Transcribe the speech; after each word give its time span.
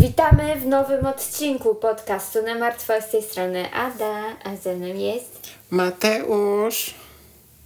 Witamy 0.00 0.56
w 0.60 0.66
nowym 0.66 1.06
odcinku 1.06 1.74
podcastu 1.74 2.42
na 2.42 2.54
martwo 2.54 2.92
z 3.08 3.10
tej 3.10 3.22
strony 3.22 3.72
Ada, 3.72 4.22
a 4.44 4.56
ze 4.56 4.76
mną 4.76 4.86
jest. 4.86 5.50
Mateusz. 5.70 6.94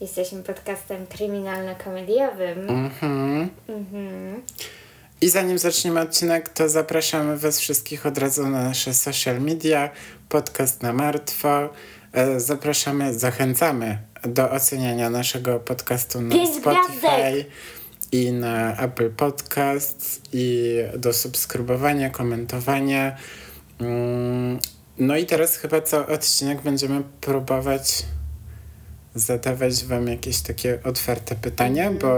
Jesteśmy 0.01 0.43
podcastem 0.43 1.07
kryminalno-komediowym. 1.07 2.69
Mhm. 2.69 3.51
Mhm. 3.69 4.43
I 5.21 5.29
zanim 5.29 5.59
zaczniemy 5.59 6.01
odcinek, 6.01 6.49
to 6.49 6.69
zapraszamy 6.69 7.37
Was 7.37 7.61
wszystkich 7.61 8.07
od 8.07 8.19
razu 8.19 8.43
na 8.49 8.65
nasze 8.65 8.95
social 8.95 9.41
media, 9.41 9.91
podcast 10.29 10.83
na 10.83 10.93
martwo. 10.93 11.69
E, 12.13 12.41
Zapraszamy, 12.41 13.15
zachęcamy 13.15 13.99
do 14.23 14.51
oceniania 14.51 15.11
naszego 15.11 15.61
podcastu 15.61 16.21
na 16.21 16.35
Pięć 16.35 16.57
Spotify 16.57 16.99
gwiazdek. 16.99 17.47
I 18.13 18.33
na 18.33 18.77
Apple 18.77 19.11
Podcasts 19.11 20.21
i 20.33 20.77
do 20.97 21.13
subskrybowania, 21.13 22.11
komentowania. 22.11 23.17
Mm, 23.81 24.59
No 24.99 25.17
i 25.17 25.27
teraz 25.27 25.57
chyba 25.57 25.81
co 25.81 26.07
odcinek 26.07 26.61
będziemy 26.63 27.03
próbować 27.21 28.03
zadawać 29.15 29.85
Wam 29.85 30.09
jakieś 30.09 30.41
takie 30.41 30.79
otwarte 30.85 31.35
pytania, 31.35 31.91
bo 31.91 32.09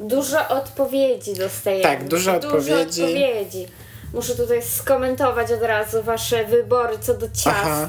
Dużo 0.00 0.48
odpowiedzi 0.48 1.34
dostajemy. 1.34 1.82
Tak, 1.82 2.08
dużo 2.08 2.34
odpowiedzi. 2.36 3.02
odpowiedzi. 3.02 3.66
Muszę 4.14 4.34
tutaj 4.36 4.62
skomentować 4.62 5.52
od 5.52 5.62
razu 5.62 6.02
wasze 6.02 6.44
wybory 6.44 6.98
co 7.00 7.14
do 7.14 7.26
ciast. 7.28 7.46
Aha. 7.46 7.88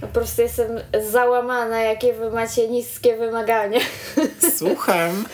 Po 0.00 0.06
prostu 0.06 0.42
jestem 0.42 0.68
załamana, 1.12 1.80
jakie 1.80 2.12
wy 2.14 2.30
macie 2.30 2.68
niskie 2.68 3.16
wymagania. 3.16 3.80
Słucham. 4.58 5.24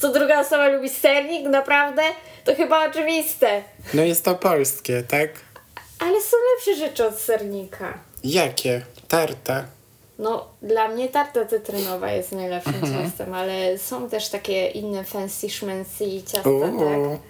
Co 0.00 0.12
druga 0.12 0.40
osoba 0.40 0.68
lubi 0.68 0.88
sernik, 0.88 1.46
naprawdę? 1.48 2.02
To 2.44 2.54
chyba 2.54 2.88
oczywiste. 2.88 3.62
No 3.94 4.02
jest 4.02 4.24
to 4.24 4.34
polskie, 4.34 5.02
tak? 5.02 5.30
Ale 5.98 6.20
są 6.20 6.36
lepsze 6.54 6.76
rzeczy 6.86 7.06
od 7.06 7.18
sernika. 7.18 7.98
Jakie? 8.24 8.82
Tarta. 9.08 9.64
No, 10.18 10.48
dla 10.62 10.88
mnie 10.88 11.08
tarta 11.08 11.44
cytrynowa 11.46 12.12
jest 12.12 12.32
najlepszym 12.32 12.74
Mhm. 12.74 13.04
ciastem, 13.04 13.34
ale 13.34 13.78
są 13.78 14.08
też 14.10 14.28
takie 14.28 14.66
inne 14.68 15.04
fancy 15.04 15.50
szmency 15.50 16.04
ciasta, 16.22 16.50
Uuu. 16.50 16.78
tak? 16.78 17.20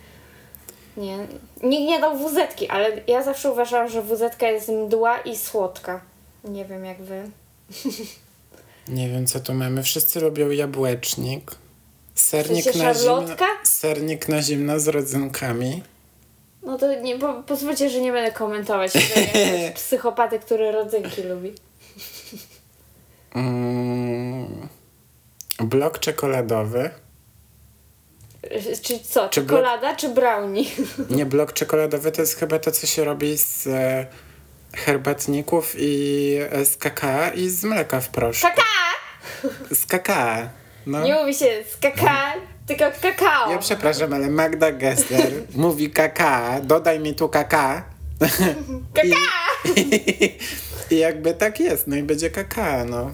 Nie, 0.97 1.17
nikt 1.63 1.89
nie 1.91 2.01
dał 2.01 2.19
wuzetki, 2.19 2.69
ale 2.69 2.91
ja 3.07 3.23
zawsze 3.23 3.51
uważałam, 3.53 3.89
że 3.89 4.03
wuzetka 4.03 4.49
jest 4.49 4.69
mdła 4.69 5.19
i 5.19 5.37
słodka. 5.37 6.01
Nie 6.45 6.65
wiem 6.65 6.85
jak 6.85 7.03
wy. 7.03 7.23
Nie 8.89 9.09
wiem, 9.09 9.27
co 9.27 9.41
tu 9.41 9.55
mamy. 9.55 9.83
Wszyscy 9.83 10.21
lubią 10.21 10.51
jabłecznik. 10.51 11.51
Sernik 12.21 12.75
na 12.75 12.95
zimno. 12.95 13.37
Sernik 13.65 14.29
na 14.29 14.43
zimno 14.43 14.81
z 14.81 14.89
rodzynkami. 14.89 15.83
No 16.63 16.79
to 16.79 17.01
nie, 17.01 17.19
po, 17.19 17.43
pozwólcie, 17.43 17.91
że 17.91 18.01
nie 18.01 18.13
będę 18.13 18.33
komentować 18.33 18.93
psychopaty, 19.75 20.39
który 20.39 20.73
rodzynki 20.73 21.23
lubi. 21.23 21.55
Mm. 23.35 24.69
Blok 25.59 25.99
czekoladowy. 25.99 26.91
Czy 28.83 28.99
co, 28.99 29.29
Czy 29.29 29.41
czekolada 29.41 29.97
czy 29.97 30.09
brownie? 30.09 30.65
Nie, 31.11 31.27
blok 31.27 31.53
czekoladowy 31.53 32.13
to 32.13 32.23
jest 32.23 32.37
chyba 32.37 32.59
to, 32.59 32.71
co 32.73 32.87
się 32.87 33.05
robi 33.05 33.39
z 33.39 33.67
e, 33.67 34.07
herbatników 34.75 35.75
i 35.79 36.37
e, 36.51 36.65
z 36.65 36.77
kakao 36.77 37.33
i 37.33 37.49
z 37.49 37.65
mleka 37.65 38.01
w 38.01 38.09
proszku. 38.09 38.49
Kaka! 38.49 38.63
Z 39.75 39.87
kakao. 39.87 40.60
No. 40.87 41.03
Nie 41.05 41.15
mówi 41.15 41.35
się 41.35 41.65
z 41.71 41.77
kaka, 41.77 42.33
tylko 42.67 42.85
kakao. 43.03 43.53
Ja 43.53 43.59
przepraszam, 43.59 44.13
ale 44.13 44.31
Magda 44.31 44.73
Gessler 44.73 45.33
mówi 45.55 45.91
kaka, 45.91 46.61
dodaj 46.61 47.01
mi 47.01 47.15
tu 47.15 47.29
kaka. 47.29 47.85
Kaka! 48.95 49.17
I, 49.77 50.39
I 50.91 50.99
jakby 50.99 51.35
tak 51.35 51.61
jest, 51.61 51.87
no 51.87 51.97
i 51.97 52.03
będzie 52.03 52.31
kaka, 52.31 52.85
no. 52.85 53.11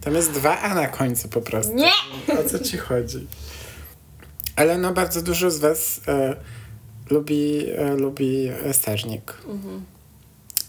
Tam 0.00 0.14
jest 0.14 0.32
dwa 0.32 0.60
A 0.60 0.74
na 0.74 0.88
końcu 0.88 1.28
po 1.28 1.40
prostu. 1.40 1.74
Nie! 1.74 1.92
O 2.40 2.48
co 2.48 2.58
ci 2.58 2.76
chodzi? 2.76 3.26
Ale 4.56 4.78
no 4.78 4.92
bardzo 4.92 5.22
dużo 5.22 5.50
z 5.50 5.58
was 5.58 6.00
e, 6.08 6.36
lubi, 7.10 7.70
e, 7.76 7.96
lubi 7.96 8.48
e, 8.64 8.74
sernik. 8.74 9.34
Mhm. 9.48 9.84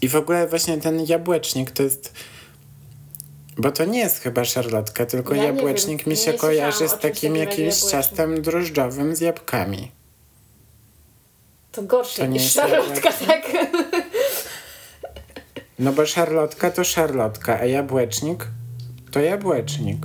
I 0.02 0.08
w 0.08 0.16
ogóle 0.16 0.46
właśnie 0.46 0.78
ten 0.78 1.04
jabłecznik 1.06 1.70
to 1.70 1.82
jest... 1.82 2.12
Bo 3.60 3.70
to 3.72 3.84
nie 3.84 3.98
jest 3.98 4.18
chyba 4.22 4.44
szarlotka, 4.44 5.06
tylko 5.06 5.34
Ja 5.34 5.44
jabłecznik 5.44 6.06
mi 6.06 6.16
się 6.16 6.32
kojarzy 6.32 6.88
z 6.88 6.92
takim 6.92 7.10
takim 7.10 7.36
jak 7.36 7.50
jakimś 7.50 7.80
ciastem 7.80 8.42
drożdżowym 8.42 9.16
z 9.16 9.20
jabłkami. 9.20 9.92
To 11.72 11.82
gorsze 11.82 12.22
To 12.22 12.26
niż 12.26 12.52
szarlotka, 12.52 13.12
tak? 13.12 13.42
No 15.78 15.92
bo 15.92 16.06
szarlotka 16.06 16.70
to 16.70 16.84
szarlotka, 16.84 17.58
a 17.60 17.64
jabłecznik 17.64 18.46
to 19.12 19.20
jabłecznik. 19.20 19.98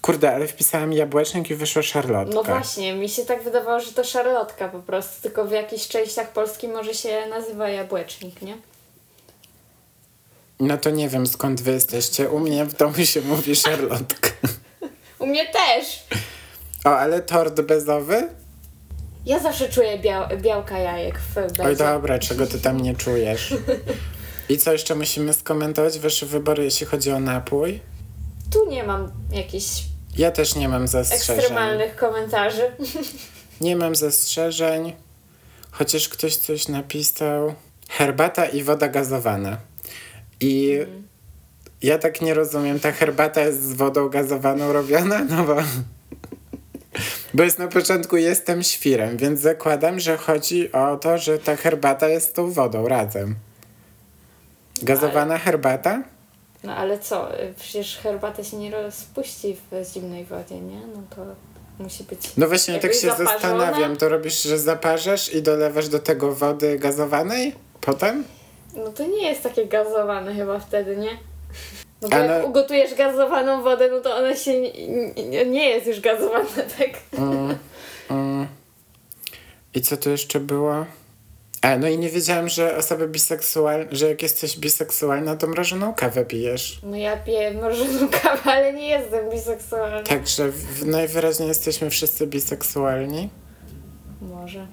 Kurde, 0.00 0.34
ale 0.34 0.46
wpisałam 0.46 0.92
jabłecznik 0.92 1.50
i 1.50 1.54
wyszła 1.54 1.82
szarlotka. 1.82 2.34
No 2.34 2.44
właśnie, 2.44 2.94
mi 2.94 3.08
się 3.08 3.24
tak 3.24 3.42
wydawało, 3.42 3.80
że 3.80 3.92
to 3.92 4.04
szarlotka 4.04 4.68
po 4.68 4.78
prostu, 4.78 5.22
tylko 5.22 5.44
w 5.44 5.50
jakichś 5.50 5.88
częściach 5.88 6.32
Polski 6.32 6.68
może 6.68 6.94
się 6.94 7.26
nazywa 7.30 7.68
jabłecznik, 7.68 8.42
nie? 8.42 8.56
No 10.60 10.78
to 10.78 10.90
nie 10.90 11.08
wiem 11.08 11.26
skąd 11.26 11.60
wy 11.62 11.72
jesteście. 11.72 12.30
U 12.30 12.38
mnie 12.38 12.64
w 12.64 12.76
domu 12.76 12.94
się 13.06 13.20
mówi 13.20 13.56
szarlotka. 13.56 14.30
U 15.18 15.26
mnie 15.26 15.46
też! 15.52 16.04
O, 16.84 16.88
ale 16.98 17.22
tort 17.22 17.60
bezowy? 17.60 18.28
Ja 19.26 19.38
zawsze 19.38 19.68
czuję 19.68 19.98
biał 19.98 20.24
białka 20.40 20.78
jajek 20.78 21.18
w 21.18 21.34
bezie. 21.34 21.62
Oj 21.62 21.76
dobra, 21.76 22.18
czego 22.18 22.46
ty 22.46 22.58
tam 22.60 22.80
nie 22.80 22.94
czujesz. 22.96 23.54
I 24.48 24.58
co 24.58 24.72
jeszcze 24.72 24.94
musimy 24.94 25.32
skomentować? 25.32 25.98
Wasze 25.98 26.26
wybory, 26.26 26.64
jeśli 26.64 26.86
chodzi 26.86 27.12
o 27.12 27.20
napój? 27.20 27.80
Tu 28.52 28.70
nie 28.70 28.84
mam 28.84 29.12
jakichś 29.32 29.66
Ja 30.16 30.30
też 30.30 30.54
nie 30.54 30.68
mam 30.68 30.88
zastrzeżeń. 30.88 31.36
ekstremalnych 31.38 31.96
komentarzy. 31.96 32.72
Nie 33.60 33.76
mam 33.76 33.94
zastrzeżeń, 33.94 34.92
chociaż 35.70 36.08
ktoś 36.08 36.36
coś 36.36 36.68
napisał. 36.68 37.54
Herbata 37.88 38.46
i 38.46 38.62
woda 38.62 38.88
gazowana. 38.88 39.56
I 40.40 40.78
ja 41.82 41.98
tak 41.98 42.20
nie 42.20 42.34
rozumiem, 42.34 42.80
ta 42.80 42.92
herbata 42.92 43.40
jest 43.40 43.62
z 43.62 43.72
wodą 43.72 44.08
gazowaną 44.08 44.72
robiona, 44.72 45.24
no 45.24 45.44
bo... 45.44 45.56
Bo 47.34 47.42
jest 47.42 47.58
na 47.58 47.68
początku 47.68 48.16
jestem 48.16 48.62
świrem, 48.62 49.16
więc 49.16 49.40
zakładam, 49.40 50.00
że 50.00 50.16
chodzi 50.16 50.72
o 50.72 50.96
to, 50.96 51.18
że 51.18 51.38
ta 51.38 51.56
herbata 51.56 52.08
jest 52.08 52.30
z 52.30 52.32
tą 52.32 52.50
wodą 52.50 52.88
razem. 52.88 53.34
Gazowana 54.82 55.38
herbata? 55.38 56.02
No 56.64 56.76
ale 56.76 56.98
co, 56.98 57.28
przecież 57.58 57.98
herbata 57.98 58.44
się 58.44 58.56
nie 58.56 58.70
rozpuści 58.70 59.56
w 59.70 59.92
zimnej 59.94 60.24
wodzie, 60.24 60.60
nie? 60.60 60.80
No 60.94 61.02
to 61.16 61.26
musi 61.82 62.04
być 62.04 62.36
No 62.36 62.48
właśnie, 62.48 62.78
tak 62.78 62.94
się 62.94 63.12
zastanawiam. 63.18 63.96
To 63.96 64.08
robisz, 64.08 64.42
że 64.42 64.58
zaparzasz 64.58 65.34
i 65.34 65.42
dolewasz 65.42 65.88
do 65.88 65.98
tego 65.98 66.34
wody 66.34 66.78
gazowanej? 66.78 67.54
Potem? 67.80 68.24
No 68.74 68.92
to 68.92 69.06
nie 69.06 69.28
jest 69.28 69.42
takie 69.42 69.66
gazowane 69.66 70.34
chyba 70.34 70.58
wtedy, 70.58 70.96
nie? 70.96 71.10
No 72.02 72.08
bo 72.08 72.16
Ale- 72.16 72.26
jak 72.26 72.46
ugotujesz 72.46 72.94
gazowaną 72.94 73.62
wodę, 73.62 73.88
no 73.90 74.00
to 74.00 74.16
ona 74.16 74.36
się 74.36 74.60
nie, 74.60 74.72
nie, 75.24 75.46
nie 75.46 75.68
jest 75.70 75.86
już 75.86 76.00
gazowana, 76.00 76.48
tak? 76.78 76.90
Mm, 77.18 77.56
mm. 78.10 78.46
I 79.74 79.80
co 79.80 79.96
tu 79.96 80.10
jeszcze 80.10 80.40
było? 80.40 80.86
A, 81.62 81.76
no 81.78 81.88
i 81.88 81.98
nie 81.98 82.08
wiedziałam, 82.10 82.48
że 82.48 82.76
osoby 82.76 83.08
biseksualne, 83.08 83.86
że 83.90 84.08
jak 84.08 84.22
jesteś 84.22 84.58
biseksualna, 84.58 85.36
to 85.36 85.46
mrożoną 85.46 85.94
kawę 85.94 86.24
pijesz. 86.24 86.80
No 86.82 86.96
ja 86.96 87.16
piję 87.16 87.50
mrożoną 87.50 88.08
kawę, 88.22 88.40
ale 88.44 88.72
nie 88.72 88.88
jestem 88.88 89.30
biseksualna. 89.30 90.02
Także 90.02 90.50
w, 90.50 90.86
najwyraźniej 90.86 91.48
jesteśmy 91.48 91.90
wszyscy 91.90 92.26
biseksualni. 92.26 93.28
Może. 94.22 94.66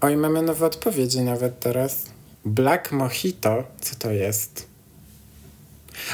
Oj, 0.00 0.16
mamy 0.16 0.42
nowe 0.42 0.66
odpowiedzi 0.66 1.20
nawet 1.20 1.60
teraz. 1.60 2.04
Black 2.46 2.92
Mojito, 2.92 3.64
co 3.80 3.94
to 3.98 4.10
jest? 4.10 4.68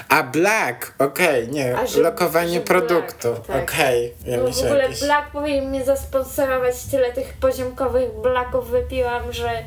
A 0.08 0.23
Black, 0.23 0.94
okej, 0.99 1.49
nie, 1.49 1.79
A, 1.79 1.87
że- 1.87 2.00
lokowanie 2.00 2.55
że 2.55 2.61
produktu, 2.61 3.29
Black, 3.29 3.46
tak. 3.46 3.62
okej. 3.62 4.14
Ja 4.26 4.37
No 4.37 4.50
w 4.50 4.58
ogóle 4.58 4.82
jakieś... 4.82 5.00
Black 5.00 5.31
powinien 5.31 5.69
mnie 5.69 5.84
zasponsorować. 5.84 6.84
Tyle 6.90 7.12
tych 7.12 7.32
poziomkowych 7.32 8.11
Blacków 8.23 8.70
wypiłam, 8.70 9.32
że... 9.32 9.62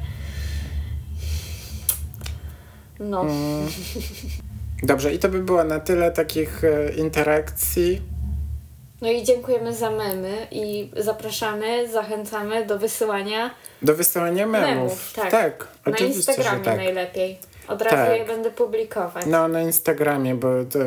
No. 3.00 3.21
Mm. 3.21 3.67
Dobrze, 4.83 5.13
i 5.13 5.19
to 5.19 5.29
by 5.29 5.44
było 5.44 5.63
na 5.63 5.79
tyle 5.79 6.12
takich 6.12 6.63
e, 6.63 6.89
interakcji. 6.89 8.01
No 9.05 9.11
i 9.11 9.23
dziękujemy 9.23 9.73
za 9.75 9.91
memy 9.91 10.47
i 10.51 10.89
zapraszamy, 10.97 11.89
zachęcamy 11.91 12.65
do 12.65 12.79
wysyłania 12.79 13.51
Do 13.81 13.95
wysyłania 13.95 14.47
memów. 14.47 14.75
Memów, 14.75 15.13
tak. 15.15 15.31
tak 15.31 15.67
na 15.85 15.91
oczywiście, 15.91 16.17
Instagramie 16.17 16.57
że 16.57 16.65
tak. 16.65 16.77
najlepiej. 16.77 17.39
Od 17.67 17.81
razu 17.81 17.95
Tak. 17.95 18.17
je 18.17 18.25
będę 18.25 18.51
publikować. 18.51 19.25
No, 19.27 19.47
na 19.47 19.61
Instagramie, 19.61 20.35
bo 20.35 20.47
to 20.71 20.79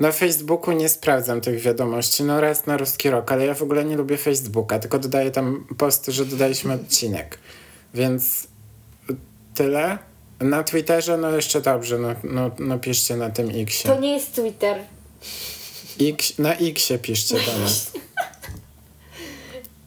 Na 0.00 0.12
Facebooku 0.12 0.72
nie 0.72 0.88
sprawdzam 0.88 1.40
tych 1.40 1.60
wiadomości. 1.60 2.24
No 2.24 2.40
raz 2.40 2.66
na 2.66 2.76
ruski 2.76 3.10
rok, 3.10 3.32
ale 3.32 3.46
ja 3.46 3.54
w 3.54 3.62
ogóle 3.62 3.84
nie 3.84 3.96
lubię 3.96 4.16
Facebooka, 4.16 4.78
tylko 4.78 4.98
dodaję 4.98 5.30
tam 5.30 5.66
posty, 5.78 6.12
że 6.12 6.24
dodaliśmy 6.24 6.74
odcinek. 6.74 7.38
Więc 7.94 8.46
tyle. 9.54 9.98
Na 10.40 10.62
Twitterze, 10.62 11.16
no 11.16 11.30
jeszcze 11.30 11.60
dobrze, 11.60 11.98
no, 11.98 12.08
no, 12.24 12.50
no 12.58 12.78
piszcie 12.78 13.16
na 13.16 13.30
tym 13.30 13.50
Xie. 13.50 13.88
To 13.88 14.00
nie 14.00 14.12
jest 14.12 14.34
Twitter. 14.34 14.76
X, 16.00 16.38
na 16.38 16.54
Xie 16.54 16.98
piszcie 16.98 17.36
do 17.40 17.58
nas. 17.58 17.92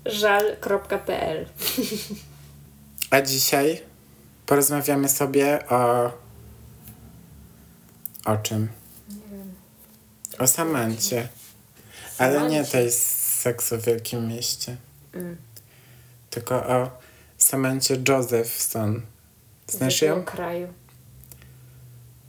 żal.pl 0.05 1.45
A 3.09 3.21
dzisiaj 3.21 3.81
porozmawiamy 4.45 5.09
sobie 5.09 5.69
o. 5.69 6.11
O 8.25 8.37
czym? 8.37 8.67
O 10.39 10.47
Samancie. 10.47 11.27
Ale 12.17 12.49
nie 12.49 12.65
tej 12.65 12.91
z 12.91 13.01
seksu 13.41 13.77
w 13.77 13.85
Wielkim 13.85 14.27
Mieście. 14.27 14.77
Tylko 16.29 16.55
o 16.55 16.89
Samancie 17.37 17.97
Josephson. 18.09 19.01
Znasz 19.67 20.01
ją? 20.01 20.23
kraju? 20.23 20.73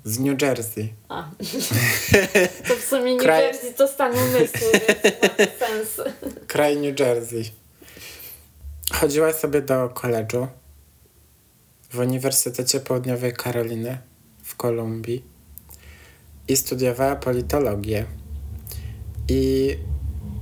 Z 0.05 0.19
New 0.19 0.43
Jersey. 0.43 0.95
A. 1.09 1.23
to 2.69 2.77
w 2.77 2.85
sumie 2.85 3.13
New 3.13 3.23
Kraj- 3.23 3.41
Jersey 3.41 3.75
to 3.75 3.89
stan 3.89 4.13
umysłu, 4.13 4.69
więc 4.73 5.23
ma 5.23 5.29
to 5.29 5.45
sens. 5.67 6.09
Kraj 6.47 6.77
New 6.77 7.01
Jersey. 7.01 7.45
Chodziła 8.93 9.33
sobie 9.33 9.63
do 9.63 9.89
koledżu 9.89 10.47
w 11.91 11.99
Uniwersytecie 11.99 12.81
Południowej 12.81 13.33
Karoliny 13.33 13.99
w 14.43 14.57
Kolumbii 14.57 15.25
i 16.49 16.57
studiowała 16.57 17.17
politologię. 17.17 18.05
I 19.29 19.77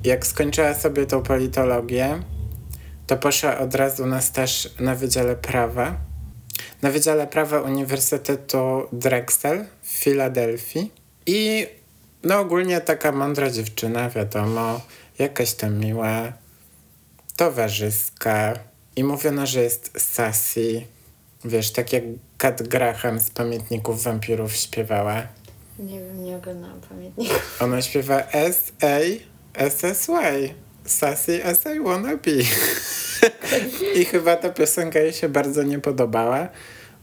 jak 0.05 0.27
skończyła 0.27 0.75
sobie 0.75 1.07
tą 1.07 1.23
politologię, 1.23 2.23
to 3.07 3.17
poszła 3.17 3.59
od 3.59 3.75
razu 3.75 4.07
na 4.07 4.21
staż 4.21 4.69
na 4.81 4.95
Wydziale 4.95 5.37
Prawa. 5.37 5.97
Na 6.83 6.91
Wydziale 6.91 7.27
Prawa 7.27 7.61
Uniwersytetu 7.61 8.89
Drexel 8.93 9.65
w 9.83 9.89
Filadelfii. 9.89 10.91
I 11.27 11.67
no 12.23 12.39
ogólnie 12.39 12.81
taka 12.81 13.13
mądra 13.13 13.51
dziewczyna, 13.51 14.11
wiadomo, 14.11 14.81
jakaś 15.19 15.53
tam 15.53 15.79
miła, 15.79 16.33
towarzyska 17.37 18.59
i 18.97 19.05
mówiono, 19.05 19.47
że 19.47 19.63
jest 19.63 19.91
sassy. 20.15 20.83
Wiesz, 21.45 21.71
tak 21.73 21.93
jak 21.93 22.03
Kat 22.39 22.69
Graham 22.69 23.21
z 23.21 23.31
Pamiętników 23.31 24.03
Wampirów 24.03 24.57
śpiewała. 24.57 25.27
Nie 25.79 26.01
wiem, 26.01 26.25
nie 26.25 26.37
oglądałam 26.37 26.81
pamiętników. 26.81 27.57
Ona 27.63 27.83
śpiewa 27.83 28.23
S-A-S-S-Y. 28.33 29.25
Sassy 30.85 31.45
as 31.45 31.67
I 31.77 31.81
wanna 31.81 32.17
be. 32.17 32.33
I 33.95 34.05
chyba 34.05 34.37
ta 34.37 34.51
piosenka 34.51 34.99
jej 34.99 35.13
się 35.13 35.29
bardzo 35.29 35.63
nie 35.63 35.79
podobała, 35.79 36.49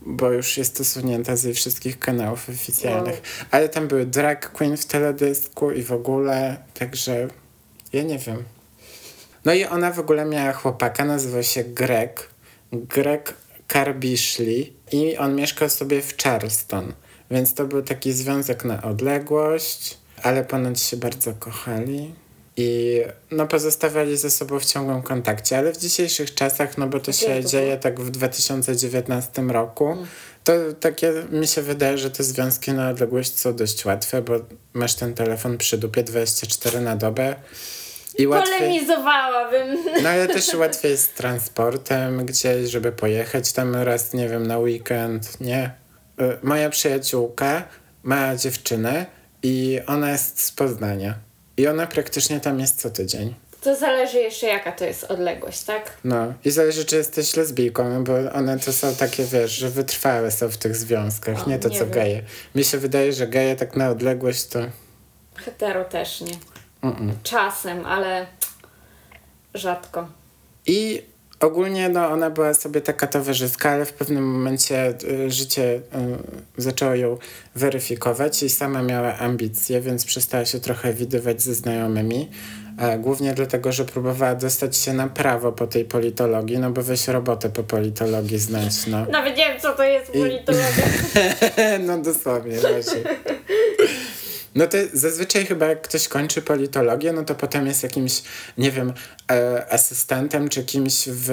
bo 0.02 0.32
już 0.32 0.58
jest 0.58 0.80
usunięta 0.80 1.36
z 1.36 1.44
jej 1.44 1.54
wszystkich 1.54 2.00
kanałów 2.00 2.50
oficjalnych. 2.50 3.22
Ale 3.52 3.70
tam 3.70 3.88
były 3.88 4.06
drag 4.06 4.52
queen 4.52 4.78
w 4.78 4.86
teledysku 4.86 5.72
i 5.72 5.84
w 5.84 5.92
ogóle, 5.92 6.58
także 6.74 7.28
ja 7.94 8.04
nie 8.04 8.18
wiem. 8.18 8.44
No 9.46 9.54
i 9.54 9.66
ona 9.66 9.92
w 9.92 10.00
ogóle 10.00 10.26
miała 10.26 10.54
chłopaka, 10.54 11.06
nazywał 11.06 11.44
się 11.44 11.64
Greg. 11.64 12.30
Greg 12.72 13.34
Carbiszli 13.74 14.74
i 14.92 15.18
on 15.18 15.36
mieszkał 15.36 15.70
sobie 15.70 16.02
w 16.02 16.18
Charleston. 16.18 16.94
Więc 17.32 17.54
to 17.54 17.66
był 17.66 17.82
taki 17.82 18.14
związek 18.14 18.66
na 18.66 18.82
odległość, 18.82 19.98
ale 20.24 20.44
ponoć 20.44 20.82
się 20.82 20.98
bardzo 20.98 21.34
kochali. 21.34 22.16
I 22.58 23.02
no 23.32 23.48
pozostawiali 23.48 24.18
ze 24.18 24.32
sobą 24.32 24.60
w 24.60 24.66
ciągłym 24.66 25.02
kontakcie, 25.02 25.58
ale 25.58 25.74
w 25.74 25.78
dzisiejszych 25.78 26.34
czasach, 26.34 26.78
no 26.78 26.88
bo 26.88 27.00
to 27.00 27.12
się 27.12 27.42
to 27.42 27.50
dzieje 27.50 27.70
było? 27.70 27.82
tak 27.82 28.00
w 28.00 28.10
2019 28.10 29.42
roku, 29.42 29.98
to 30.44 30.54
takie 30.80 31.14
mi 31.32 31.48
się 31.48 31.62
wydaje, 31.62 31.98
że 31.98 32.12
te 32.12 32.24
związki 32.24 32.74
na 32.74 32.90
odległość 32.90 33.40
są 33.40 33.56
dość 33.56 33.86
łatwe, 33.86 34.22
bo 34.22 34.34
masz 34.74 34.96
ten 34.96 35.14
telefon 35.14 35.58
przy 35.58 35.78
dupie 35.78 36.04
24 36.04 36.82
na 36.82 36.96
dobę 36.96 37.36
i 38.18 38.28
łatwiej... 38.28 38.60
Polemizowałabym. 38.60 39.78
No 40.04 40.10
ale 40.10 40.28
też 40.28 40.54
łatwiej 40.54 40.98
z 40.98 41.10
transportem 41.10 42.26
gdzieś, 42.26 42.70
żeby 42.70 42.92
pojechać 42.92 43.54
tam 43.54 43.76
raz, 43.76 44.14
nie 44.14 44.30
wiem, 44.30 44.48
na 44.48 44.58
weekend, 44.58 45.42
nie? 45.42 45.72
Y, 46.22 46.38
Moja 46.44 46.70
przyjaciółka 46.70 47.64
ma 48.04 48.36
dziewczynę 48.36 49.06
i 49.44 49.80
ona 49.88 50.12
jest 50.12 50.44
z 50.44 50.52
Poznania. 50.52 51.25
I 51.58 51.68
ona 51.68 51.88
praktycznie 51.88 52.40
tam 52.40 52.60
jest 52.60 52.82
co 52.82 52.90
tydzień. 52.90 53.36
To 53.62 53.76
zależy 53.76 54.18
jeszcze 54.20 54.48
jaka 54.48 54.72
to 54.72 54.86
jest 54.86 55.04
odległość, 55.04 55.64
tak? 55.64 55.98
No 56.04 56.34
i 56.46 56.52
zależy, 56.52 56.86
czy 56.86 56.96
jesteś 56.96 57.36
lesbijką, 57.36 58.04
bo 58.04 58.14
one 58.34 58.60
to 58.60 58.74
są 58.74 58.96
takie, 58.96 59.24
wiesz, 59.26 59.52
że 59.52 59.70
wytrwałe 59.70 60.32
są 60.32 60.50
w 60.50 60.58
tych 60.58 60.76
związkach, 60.76 61.48
O, 61.48 61.50
nie 61.50 61.60
to 61.60 61.70
nie 61.70 61.80
co 61.80 61.86
wiem. 61.86 61.94
geje. 61.94 62.22
Mi 62.56 62.64
się 62.64 62.78
wydaje, 62.78 63.14
że 63.14 63.28
geje 63.28 63.56
tak 63.56 63.76
na 63.76 63.90
odległość 63.90 64.46
to... 64.46 64.60
Hetero 65.36 65.86
też 65.86 66.22
nie. 66.22 66.34
Mm-mm. 66.84 67.12
Czasem, 67.24 67.86
ale 67.86 68.26
rzadko. 69.54 70.08
I 70.66 71.04
ogólnie 71.40 71.90
no, 71.90 72.10
ona 72.10 72.30
była 72.30 72.54
sobie 72.54 72.82
taka 72.82 73.08
towarzyska, 73.08 73.70
ale 73.70 73.86
w 73.86 73.94
pewnym 73.94 74.32
momencie 74.32 74.94
y, 75.04 75.32
życie 75.32 75.64
y, 75.64 75.82
zaczęło 76.58 76.96
ją 76.96 77.18
weryfikować 77.56 78.44
i 78.44 78.50
sama 78.50 78.82
miała 78.82 79.18
ambicje, 79.18 79.82
więc 79.82 80.06
przestała 80.06 80.46
się 80.46 80.60
trochę 80.60 80.94
widywać 80.94 81.42
ze 81.42 81.54
znajomymi. 81.54 82.30
E, 82.80 83.00
głównie 83.00 83.34
dlatego, 83.34 83.72
że 83.72 83.86
próbowała 83.86 84.36
dostać 84.36 84.78
się 84.78 84.94
na 84.94 85.08
prawo 85.08 85.52
po 85.52 85.68
tej 85.68 85.86
politologii, 85.86 86.60
no 86.60 86.72
bo 86.72 86.82
weź 86.82 87.08
robotę 87.08 87.50
po 87.50 87.64
politologii 87.64 88.40
znać, 88.40 88.88
no. 88.88 89.06
Nawet 89.06 89.38
nie 89.38 89.48
wiem, 89.48 89.60
co 89.60 89.74
to 89.74 89.84
jest 89.84 90.12
politologia. 90.12 90.86
no 91.88 91.98
dosłownie, 91.98 92.58
właśnie. 92.60 93.02
No 94.56 94.68
to 94.68 94.78
zazwyczaj 94.94 95.46
chyba 95.46 95.66
jak 95.66 95.82
ktoś 95.82 96.08
kończy 96.08 96.42
politologię, 96.42 97.14
no 97.14 97.24
to 97.24 97.36
potem 97.36 97.68
jest 97.68 97.84
jakimś, 97.84 98.24
nie 98.58 98.72
wiem, 98.72 98.94
e, 99.32 99.66
asystentem 99.74 100.50
czy 100.50 100.64
kimś 100.64 101.10
w, 101.12 101.28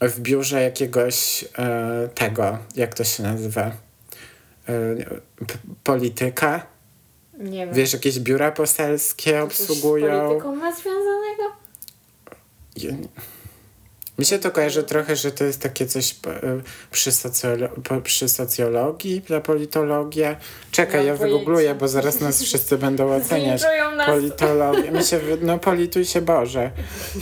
w 0.00 0.20
biurze 0.20 0.62
jakiegoś 0.62 1.44
e, 1.58 2.08
tego, 2.14 2.58
jak 2.76 2.94
to 2.94 3.04
się 3.04 3.22
nazywa, 3.22 3.66
e, 4.68 4.96
polityka. 5.84 6.66
Nie 7.38 7.66
wiem. 7.66 7.74
Wiesz, 7.74 7.92
jakieś 7.92 8.18
biura 8.20 8.52
poselskie 8.52 9.32
Coś 9.48 9.56
z 9.56 9.60
obsługują. 9.70 10.26
polityką 10.28 10.56
ma 10.56 10.72
związanego? 10.74 11.42
Ja 12.76 12.90
nie- 12.90 13.08
Mi 14.18 14.24
się 14.24 14.38
to 14.38 14.50
kojarzy 14.50 14.82
trochę, 14.82 15.16
że 15.16 15.32
to 15.32 15.44
jest 15.44 15.62
takie 15.62 15.86
coś 15.86 16.10
e, 16.26 16.40
przy, 16.90 17.10
socjolo- 17.10 18.02
przy 18.02 18.28
socjologii, 18.28 19.22
ta 19.22 19.40
politologia. 19.40 20.36
Czekaj, 20.70 21.06
ja 21.06 21.16
wygoogluję, 21.16 21.74
bo 21.74 21.88
zaraz 21.88 22.20
nas 22.20 22.42
wszyscy 22.42 22.78
będą 22.78 23.14
oceniać. 23.14 23.60
Zlinczują 23.60 23.96
nas. 23.96 24.06
Politologia. 24.06 24.90
Mi 24.90 25.04
się, 25.04 25.20
no 25.40 25.58
polituj 25.58 26.04
się 26.04 26.20
Boże. 26.20 26.70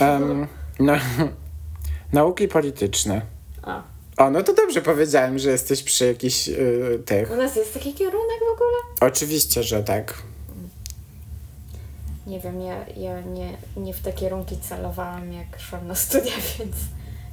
Em, 0.01 0.47
no, 0.81 0.93
nauki 2.13 2.49
polityczne. 2.49 3.23
A. 3.63 3.83
O, 4.17 4.31
no 4.31 4.43
to 4.43 4.55
dobrze 4.55 4.83
powiedziałem, 4.83 5.39
że 5.39 5.51
jesteś 5.51 5.83
przy 5.83 6.07
jakichś 6.07 6.49
y, 6.49 7.03
tych. 7.07 7.31
U 7.31 7.37
nas 7.37 7.57
jest 7.57 7.75
taki 7.75 7.95
kierunek 7.95 8.41
w 8.49 8.53
ogóle? 8.53 9.11
Oczywiście, 9.13 9.63
że 9.63 9.83
tak. 9.83 10.15
Nie 12.27 12.41
wiem, 12.41 12.61
ja, 12.61 12.87
ja 12.97 13.21
nie, 13.21 13.57
nie 13.77 13.95
w 13.95 14.01
te 14.01 14.13
kierunki 14.13 14.57
celowałam, 14.59 15.33
jak 15.33 15.61
szłam 15.61 15.87
na 15.87 15.95
studia, 15.95 16.33
więc 16.59 16.77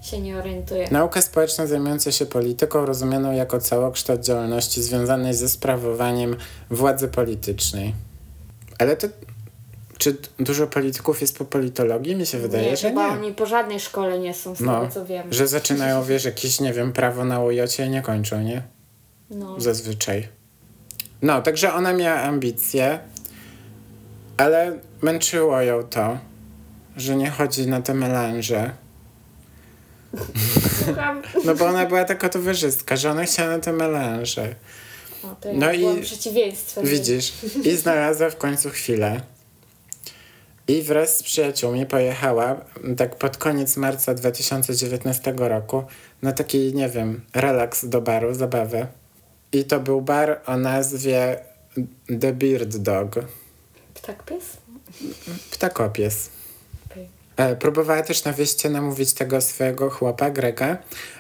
się 0.02 0.20
nie 0.22 0.38
orientuję. 0.38 0.88
Nauka 0.92 1.22
społeczna 1.22 1.68
zajmująca 1.68 2.12
się 2.12 2.26
polityką 2.26 2.86
rozumianą 2.86 3.32
jako 3.32 3.60
całokształt 3.62 4.22
działalności 4.22 4.84
związanej 4.84 5.34
ze 5.34 5.50
sprawowaniem 5.50 6.36
władzy 6.70 7.08
politycznej. 7.08 7.94
Ale 8.80 8.98
to. 8.98 9.08
Czy 9.98 10.18
dużo 10.40 10.68
polityków 10.68 11.22
jest 11.22 11.38
po 11.38 11.46
politologii? 11.46 12.16
Mi 12.16 12.26
się 12.26 12.38
wydaje, 12.38 12.70
nie, 12.72 12.78
że 12.78 12.90
chyba 12.90 13.08
nie. 13.08 13.14
oni 13.14 13.34
po 13.34 13.46
żadnej 13.46 13.80
szkole 13.80 14.20
nie 14.20 14.34
są, 14.34 14.56
z 14.56 14.60
No, 14.60 14.80
tego 14.82 14.94
co 14.94 15.06
wiem. 15.06 15.34
że 15.34 15.48
zaczynają, 15.48 16.04
wiesz, 16.04 16.26
jakieś, 16.26 16.60
nie 16.60 16.74
wiem, 16.74 16.94
prawo 16.94 17.26
na 17.26 17.40
ujocie 17.40 17.86
i 17.86 17.90
nie 17.90 18.02
kończą, 18.02 18.42
nie? 18.42 18.62
No. 19.30 19.60
Zazwyczaj. 19.62 20.28
No, 21.22 21.42
także 21.42 21.74
ona 21.74 21.94
miała 21.94 22.22
ambicje, 22.22 23.00
ale 24.38 24.80
męczyło 25.02 25.62
ją 25.62 25.84
to, 25.84 26.18
że 26.98 27.16
nie 27.16 27.30
chodzi 27.30 27.68
na 27.68 27.82
te 27.82 27.94
melanże. 27.94 28.72
No 31.46 31.56
bo 31.56 31.66
ona 31.66 31.86
była 31.86 32.04
taka 32.04 32.30
towarzystka, 32.30 32.96
że 32.96 33.12
ona 33.12 33.24
chciała 33.24 33.50
na 33.50 33.60
te 33.60 33.74
melanże. 33.74 34.56
O, 35.24 35.36
to 35.42 35.48
ja 35.48 35.54
No 35.54 35.72
i 35.72 36.02
przeciwieństwem. 36.02 36.86
Widzisz? 36.86 37.34
I 37.64 37.76
znalazła 37.76 38.30
w 38.30 38.38
końcu 38.38 38.70
chwilę. 38.70 39.22
I 40.68 40.82
wraz 40.82 41.18
z 41.18 41.24
przyjaciółmi 41.24 41.86
pojechała 41.86 42.66
tak 42.98 43.16
pod 43.16 43.38
koniec 43.38 43.78
marca 43.78 44.14
2019 44.14 45.34
roku 45.38 45.84
na 46.22 46.32
taki, 46.32 46.74
nie 46.74 46.90
wiem, 46.90 47.22
relaks 47.34 47.86
do 47.86 48.02
baru, 48.02 48.34
zabawę. 48.34 48.88
I 49.52 49.64
to 49.64 49.80
był 49.80 50.02
bar 50.02 50.42
o 50.46 50.58
nazwie 50.58 51.40
The 52.20 52.34
Beard 52.34 52.78
Dog. 52.78 53.16
Ptak 53.94 54.24
pies? 54.24 54.44
Ptakopies. 55.52 56.30
Okej. 56.92 57.10
E, 57.38 57.56
próbowała 57.56 58.02
też 58.02 58.24
na 58.24 58.34
wyjście 58.34 58.70
namówić 58.70 59.14
tego 59.14 59.42
swojego 59.42 59.90
chłopa, 59.90 60.30
Grega, 60.30 60.78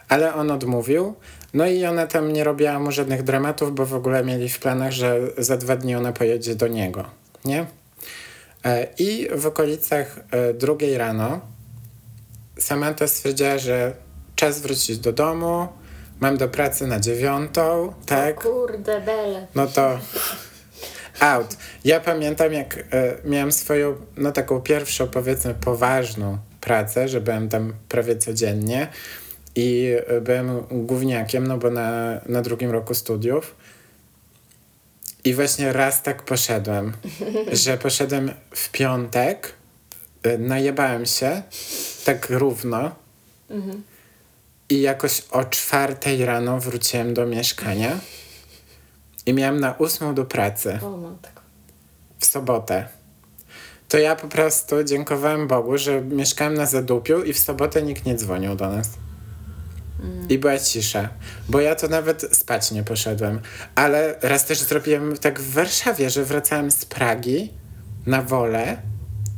ale 0.09 0.35
on 0.35 0.51
odmówił. 0.51 1.15
No 1.53 1.67
i 1.67 1.85
ona 1.85 2.07
tam 2.07 2.33
nie 2.33 2.43
robiła 2.43 2.79
mu 2.79 2.91
żadnych 2.91 3.23
dramatów, 3.23 3.75
bo 3.75 3.85
w 3.85 3.93
ogóle 3.93 4.25
mieli 4.25 4.49
w 4.49 4.59
planach, 4.59 4.91
że 4.91 5.19
za 5.37 5.57
dwa 5.57 5.75
dni 5.75 5.95
ona 5.95 6.11
pojedzie 6.11 6.55
do 6.55 6.67
niego, 6.67 7.05
nie? 7.45 7.65
E, 8.65 8.87
I 8.99 9.27
w 9.35 9.45
okolicach 9.45 10.19
e, 10.31 10.53
drugiej 10.53 10.97
rano 10.97 11.41
Samantha 12.59 13.07
stwierdziła, 13.07 13.57
że 13.57 13.93
czas 14.35 14.61
wrócić 14.61 14.97
do 14.97 15.13
domu, 15.13 15.67
mam 16.19 16.37
do 16.37 16.49
pracy 16.49 16.87
na 16.87 16.99
dziewiątą, 16.99 17.93
tak? 18.05 18.43
Kurde, 18.43 19.01
bele. 19.01 19.47
No 19.55 19.67
to 19.67 19.99
out. 21.19 21.57
Ja 21.83 21.99
pamiętam, 21.99 22.53
jak 22.53 22.77
e, 22.77 22.83
miałam 23.25 23.51
swoją, 23.51 23.95
no 24.17 24.31
taką 24.31 24.61
pierwszą, 24.61 25.07
powiedzmy, 25.07 25.53
poważną 25.53 26.37
pracę, 26.61 27.07
że 27.07 27.21
byłem 27.21 27.49
tam 27.49 27.73
prawie 27.89 28.15
codziennie 28.15 28.87
i 29.55 29.91
e, 30.07 30.21
byłem 30.21 30.61
gówniakiem, 30.71 31.47
no 31.47 31.57
bo 31.57 31.69
na, 31.69 32.19
na 32.25 32.41
drugim 32.41 32.71
roku 32.71 32.93
studiów. 32.93 33.55
I 35.23 35.33
właśnie 35.33 35.73
raz 35.73 36.03
tak 36.03 36.23
poszedłem, 36.23 36.93
że 37.63 37.77
poszedłem 37.77 38.31
w 38.51 38.71
piątek, 38.71 39.53
e, 40.23 40.37
najebałem 40.37 41.05
się 41.05 41.41
tak 42.05 42.29
równo 42.29 42.95
i 44.69 44.81
jakoś 44.81 45.21
o 45.31 45.43
czwartej 45.45 46.25
rano 46.25 46.59
wróciłem 46.59 47.13
do 47.13 47.25
mieszkania 47.25 47.99
i 49.25 49.33
miałem 49.33 49.59
na 49.59 49.71
ósmą 49.73 50.15
do 50.15 50.25
pracy 50.25 50.79
O 50.81 50.97
matko. 50.97 51.41
w 52.19 52.25
sobotę. 52.25 52.87
To 53.89 53.97
ja 53.97 54.15
po 54.15 54.27
prostu 54.27 54.83
dziękowałem 54.83 55.47
Bogu, 55.47 55.77
że 55.77 56.01
mieszkałem 56.01 56.53
na 56.53 56.65
Zadupiu 56.65 57.23
i 57.23 57.33
w 57.33 57.39
sobotę 57.39 57.81
nikt 57.83 58.05
nie 58.05 58.15
dzwonił 58.15 58.55
do 58.55 58.69
nas. 58.69 58.89
I 60.29 60.37
była 60.37 60.59
cisza, 60.59 61.09
bo 61.49 61.59
ja 61.61 61.75
to 61.75 61.87
nawet 61.87 62.37
spać 62.37 62.71
nie 62.71 62.83
poszedłem. 62.83 63.39
Ale 63.75 64.15
raz 64.21 64.45
też 64.45 64.59
zrobiłem 64.61 65.17
tak 65.17 65.39
w 65.39 65.53
Warszawie, 65.53 66.09
że 66.09 66.25
wracałem 66.25 66.71
z 66.71 66.85
Pragi 66.85 67.51
na 68.05 68.21
wolę, 68.21 68.77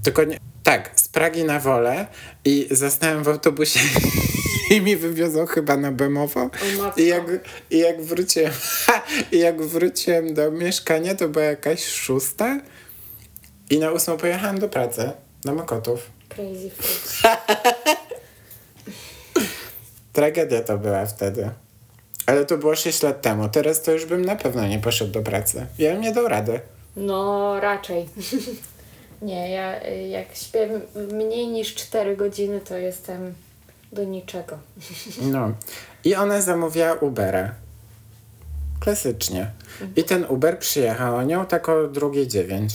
tylko 0.03 0.23
nie, 0.23 0.37
tak, 0.63 0.91
z 0.95 1.07
Pragi 1.07 1.43
na 1.43 1.59
wolę 1.59 2.07
i 2.45 2.67
zasnąłem 2.71 3.23
w 3.23 3.27
autobusie 3.27 3.79
i 4.75 4.81
mi 4.81 4.95
wywiozą 4.95 5.45
chyba 5.45 5.77
na 5.77 5.91
Bemowo. 5.91 6.49
I 6.97 7.07
jak, 7.07 7.23
I 7.71 7.79
jak 7.79 8.01
wróciłem, 8.01 8.53
i 9.31 9.39
jak 9.39 9.61
wróciłem 9.61 10.33
do 10.33 10.51
mieszkania, 10.51 11.15
to 11.15 11.29
była 11.29 11.45
jakaś 11.45 11.85
szósta 11.85 12.59
i 13.69 13.79
na 13.79 13.91
ósmą 13.91 14.17
pojechałem 14.17 14.59
do 14.59 14.69
pracy, 14.69 15.11
do 15.45 15.55
Mokotów. 15.55 16.09
Crazy. 16.29 16.71
Tragedia 20.13 20.61
to 20.61 20.77
była 20.77 21.05
wtedy. 21.05 21.49
Ale 22.25 22.45
to 22.45 22.57
było 22.57 22.75
6 22.75 23.03
lat 23.03 23.21
temu. 23.21 23.49
Teraz 23.49 23.81
to 23.81 23.91
już 23.91 24.05
bym 24.05 24.25
na 24.25 24.35
pewno 24.35 24.67
nie 24.67 24.79
poszedł 24.79 25.11
do 25.11 25.21
pracy. 25.21 25.65
Ja 25.77 25.91
bym 25.91 26.01
nie 26.01 26.11
dał 26.11 26.27
rady. 26.27 26.59
No, 26.95 27.59
raczej. 27.59 28.05
Nie, 29.21 29.49
ja 29.49 29.83
jak 29.87 30.35
śpię 30.35 30.69
mniej 31.11 31.47
niż 31.47 31.75
4 31.75 32.17
godziny, 32.17 32.61
to 32.61 32.77
jestem 32.77 33.33
do 33.95 34.03
niczego. 34.03 34.57
No. 35.33 35.51
I 36.03 36.15
ona 36.15 36.41
zamówiła 36.41 36.93
Ubera. 36.93 37.51
Klasycznie. 38.79 39.51
I 39.95 40.03
ten 40.03 40.25
Uber 40.25 40.59
przyjechał 40.59 41.21
nią 41.21 41.45
tak 41.45 41.69
o 41.69 41.87
drugiej 41.87 42.27
dziewięć. 42.27 42.73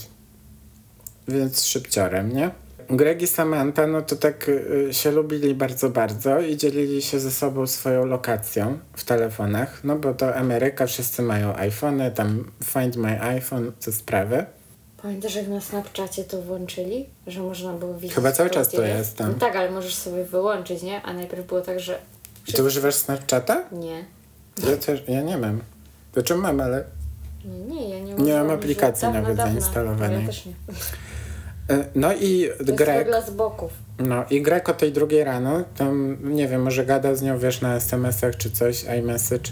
Więc 1.28 1.64
szybciorem, 1.64 2.32
nie? 2.32 2.50
Greg 2.90 3.22
i 3.22 3.26
Samantha, 3.26 3.86
no 3.86 4.02
to 4.02 4.16
tak 4.16 4.48
y, 4.48 4.88
się 4.90 5.10
lubili 5.10 5.54
bardzo, 5.54 5.90
bardzo 5.90 6.40
i 6.40 6.56
dzielili 6.56 7.02
się 7.02 7.20
ze 7.20 7.30
sobą 7.30 7.66
swoją 7.66 8.04
lokacją 8.04 8.78
w 8.96 9.04
telefonach, 9.04 9.84
no 9.84 9.96
bo 9.96 10.14
to 10.14 10.34
Ameryka, 10.36 10.86
wszyscy 10.86 11.22
mają 11.22 11.56
iPhony, 11.56 12.10
tam 12.10 12.50
Find 12.64 12.96
My 12.96 13.22
iPhone, 13.22 13.72
te 13.84 13.92
sprawy. 13.92 14.46
Pamiętasz, 15.02 15.34
jak 15.34 15.48
na 15.48 15.60
Snapchacie 15.60 16.24
to 16.24 16.42
włączyli? 16.42 17.08
Że 17.26 17.40
można 17.40 17.72
było 17.72 17.94
widzieć. 17.94 18.14
Chyba 18.14 18.32
cały 18.32 18.50
czas 18.50 18.68
to 18.68 18.82
jest 18.82 19.16
tam. 19.16 19.28
No 19.28 19.38
tak, 19.38 19.56
ale 19.56 19.70
możesz 19.70 19.94
sobie 19.94 20.24
wyłączyć, 20.24 20.82
nie? 20.82 21.02
A 21.02 21.12
najpierw 21.12 21.46
było 21.46 21.60
tak, 21.60 21.80
że... 21.80 21.98
Ty 22.54 22.64
używasz 22.64 22.94
Snapchata? 22.94 23.64
Nie. 23.72 24.04
Ja 24.70 24.76
też, 24.76 25.02
ja 25.08 25.22
nie 25.22 25.38
mam. 25.38 25.60
Znaczy 26.12 26.34
mam, 26.34 26.60
ale... 26.60 26.84
Nie, 27.44 27.74
nie, 27.76 27.88
ja 27.88 27.98
nie 27.98 28.04
Nie 28.04 28.14
mam 28.14 28.22
używam 28.22 28.50
aplikacji 28.50 29.08
nawet 29.08 29.36
zainstalowanej. 29.36 30.20
Ja 30.20 30.26
też 30.26 30.46
nie. 30.46 30.52
E, 31.70 31.84
No 31.94 32.14
i 32.14 32.50
Greg... 32.60 33.08
z 33.26 33.30
boków. 33.30 33.72
No 33.98 34.24
i 34.30 34.42
Greg 34.42 34.68
o 34.68 34.74
tej 34.74 34.92
drugiej 34.92 35.24
rano, 35.24 35.64
tam 35.76 36.18
nie 36.34 36.48
wiem, 36.48 36.62
może 36.62 36.86
gada 36.86 37.14
z 37.14 37.22
nią, 37.22 37.38
wiesz, 37.38 37.60
na 37.60 37.74
SMS-ach 37.74 38.36
czy 38.36 38.50
coś, 38.50 38.84
iMessage 38.98 39.50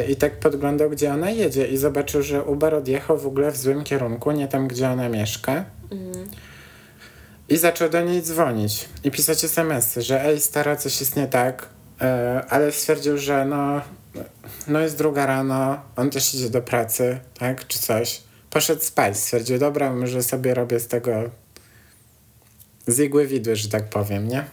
i 0.00 0.16
tak 0.16 0.40
podglądał, 0.40 0.90
gdzie 0.90 1.12
ona 1.12 1.30
jedzie 1.30 1.66
i 1.66 1.76
zobaczył, 1.76 2.22
że 2.22 2.42
Uber 2.42 2.74
odjechał 2.74 3.18
w 3.18 3.26
ogóle 3.26 3.50
w 3.50 3.56
złym 3.56 3.84
kierunku, 3.84 4.32
nie 4.32 4.48
tam, 4.48 4.68
gdzie 4.68 4.90
ona 4.90 5.08
mieszka. 5.08 5.64
I 7.48 7.56
zaczął 7.56 7.88
do 7.88 8.02
niej 8.02 8.22
dzwonić 8.22 8.88
i 9.04 9.10
pisać 9.10 9.44
SMS-y, 9.44 10.02
że 10.02 10.24
ej, 10.24 10.40
stara, 10.40 10.76
coś 10.76 11.00
jest 11.00 11.16
nie 11.16 11.26
tak, 11.26 11.68
e, 12.00 12.44
ale 12.48 12.72
stwierdził, 12.72 13.18
że 13.18 13.44
no, 13.44 13.80
no 14.68 14.80
jest 14.80 14.98
druga 14.98 15.26
rano, 15.26 15.80
on 15.96 16.10
też 16.10 16.34
idzie 16.34 16.50
do 16.50 16.62
pracy, 16.62 17.18
tak, 17.38 17.66
czy 17.66 17.78
coś. 17.78 18.22
Poszedł 18.50 18.82
spać, 18.82 19.16
stwierdził, 19.16 19.58
dobra, 19.58 19.92
może 19.92 20.22
sobie 20.22 20.54
robię 20.54 20.80
z 20.80 20.86
tego 20.86 21.10
z 22.86 23.00
igły 23.00 23.26
widły, 23.26 23.56
że 23.56 23.68
tak 23.68 23.84
powiem, 23.84 24.28
nie? 24.28 24.44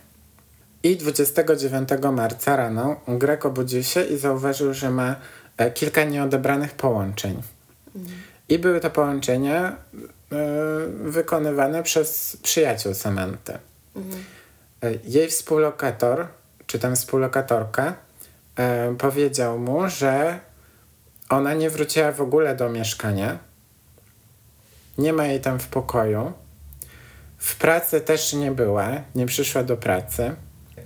I 0.84 0.98
29 0.98 1.90
marca 2.13 2.56
rano 2.56 2.96
Greg 3.08 3.46
obudził 3.46 3.84
się 3.84 4.04
i 4.04 4.18
zauważył, 4.18 4.74
że 4.74 4.90
ma 4.90 5.16
e, 5.58 5.72
kilka 5.72 6.04
nieodebranych 6.04 6.72
połączeń. 6.72 7.42
I 8.50 8.60
były 8.60 8.80
to 8.80 8.90
połączenia 8.90 9.68
e, 9.70 9.75
wykonywane 11.04 11.84
przez 11.84 12.38
przyjaciół 12.42 12.94
Samanty. 12.94 13.54
E, 13.54 13.60
jej 15.04 15.30
współlokator, 15.30 16.28
czy 16.68 16.80
tam 16.80 16.96
współlokatorka, 16.96 17.96
powiedział 18.98 19.60
mu, 19.60 19.90
że 19.90 20.40
ona 21.30 21.54
nie 21.54 21.70
wróciła 21.70 22.12
w 22.12 22.22
ogóle 22.22 22.56
do 22.56 22.70
mieszkania. 22.70 23.40
Nie 24.98 25.13
ma 25.13 25.25
jej 25.25 25.42
tam 25.42 25.60
w 25.60 25.68
pokoju. 25.68 26.34
W 27.38 27.56
pracy 27.56 28.02
też 28.02 28.34
nie 28.34 28.52
była, 28.52 28.90
nie 29.16 29.25
przyszła 29.25 29.63
do 29.63 29.78
pracy. 29.78 30.36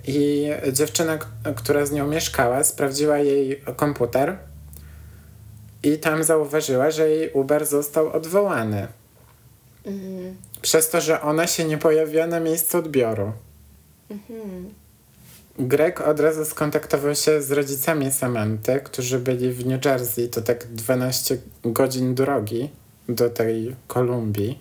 I 0.06 0.50
dziewczyna, 0.72 1.18
która 1.56 1.86
z 1.86 1.92
nią 1.92 2.06
mieszkała, 2.06 2.64
sprawdziła 2.64 3.18
jej 3.18 3.62
komputer 3.76 4.38
i 5.82 5.98
tam 5.98 6.24
zauważyła, 6.24 6.90
że 6.90 7.10
jej 7.10 7.30
Uber 7.32 7.66
został 7.66 8.12
odwołany. 8.12 8.88
Przez 10.62 10.90
to, 10.90 11.00
że 11.00 11.22
ona 11.22 11.46
się 11.46 11.64
nie 11.64 11.78
pojawiła 11.78 12.26
na 12.26 12.40
miejscu 12.40 12.78
odbioru. 12.78 13.32
Greg 15.58 16.00
od 16.00 16.20
razu 16.20 16.44
skontaktował 16.44 17.14
się 17.14 17.42
z 17.42 17.50
rodzicami 17.50 18.12
Samanty, 18.12 18.80
którzy 18.84 19.18
byli 19.18 19.52
w 19.52 19.66
New 19.66 19.84
Jersey, 19.84 20.28
to 20.28 20.42
tak 20.42 20.66
12 20.66 21.38
godzin 21.64 22.14
drogi 22.14 22.70
do 23.08 23.30
tej 23.30 23.76
Kolumbii. 23.86 24.58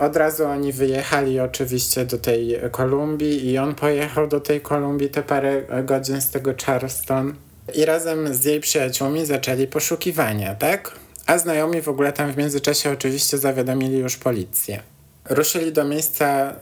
Od 0.00 0.16
razu 0.16 0.44
oni 0.44 0.72
wyjechali 0.72 1.40
oczywiście 1.40 2.04
do 2.04 2.18
tej 2.18 2.58
Kolumbii 2.70 3.50
i 3.50 3.58
on 3.58 3.74
pojechał 3.74 4.26
do 4.26 4.40
tej 4.40 4.60
Kolumbii 4.60 5.08
te 5.08 5.22
parę 5.22 5.62
godzin 5.84 6.20
z 6.20 6.30
tego 6.30 6.54
Charleston 6.66 7.34
i 7.74 7.84
razem 7.84 8.34
z 8.34 8.44
jej 8.44 8.60
przyjaciółmi 8.60 9.26
zaczęli 9.26 9.66
poszukiwania, 9.66 10.54
tak? 10.54 10.92
A 11.26 11.38
znajomi 11.38 11.82
w 11.82 11.88
ogóle 11.88 12.12
tam 12.12 12.32
w 12.32 12.36
międzyczasie 12.36 12.90
oczywiście 12.90 13.38
zawiadomili 13.38 13.98
już 13.98 14.16
policję. 14.16 14.82
Ruszyli 15.30 15.72
do 15.72 15.84
miejsca, 15.84 16.54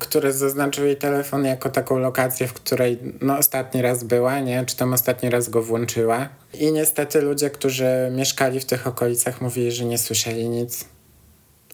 które 0.00 0.32
zaznaczył 0.32 0.86
jej 0.86 0.96
telefon 0.96 1.44
jako 1.44 1.68
taką 1.68 1.98
lokację, 1.98 2.48
w 2.48 2.52
której 2.52 2.98
no, 3.20 3.38
ostatni 3.38 3.82
raz 3.82 4.04
była, 4.04 4.40
nie? 4.40 4.64
Czy 4.66 4.76
tam 4.76 4.92
ostatni 4.92 5.30
raz 5.30 5.48
go 5.48 5.62
włączyła. 5.62 6.28
I 6.54 6.72
niestety 6.72 7.20
ludzie, 7.20 7.50
którzy 7.50 7.86
mieszkali 8.16 8.60
w 8.60 8.64
tych 8.64 8.86
okolicach 8.86 9.40
mówili, 9.40 9.72
że 9.72 9.84
nie 9.84 9.98
słyszeli 9.98 10.48
nic, 10.48 10.84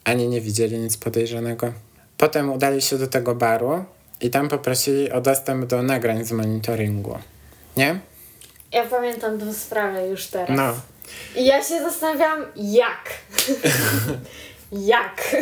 ani 0.06 0.28
nie 0.28 0.40
widzieli 0.40 0.78
nic 0.78 0.96
podejrzanego. 0.96 1.72
Potem 2.18 2.52
udali 2.52 2.82
się 2.82 2.98
do 2.98 3.06
tego 3.06 3.34
baru 3.34 3.84
i 4.20 4.30
tam 4.30 4.48
poprosili 4.48 5.12
o 5.12 5.20
dostęp 5.20 5.66
do 5.66 5.82
nagrań 5.82 6.24
z 6.24 6.32
monitoringu. 6.32 7.18
Nie? 7.76 7.98
Ja 8.72 8.86
pamiętam 8.86 9.38
tę 9.38 9.54
sprawę 9.54 10.08
już 10.08 10.26
teraz. 10.26 10.56
No. 10.56 10.74
I 11.36 11.46
ja 11.46 11.62
się 11.62 11.80
zastanawiałam, 11.80 12.44
jak? 12.56 13.10
jak? 14.92 15.36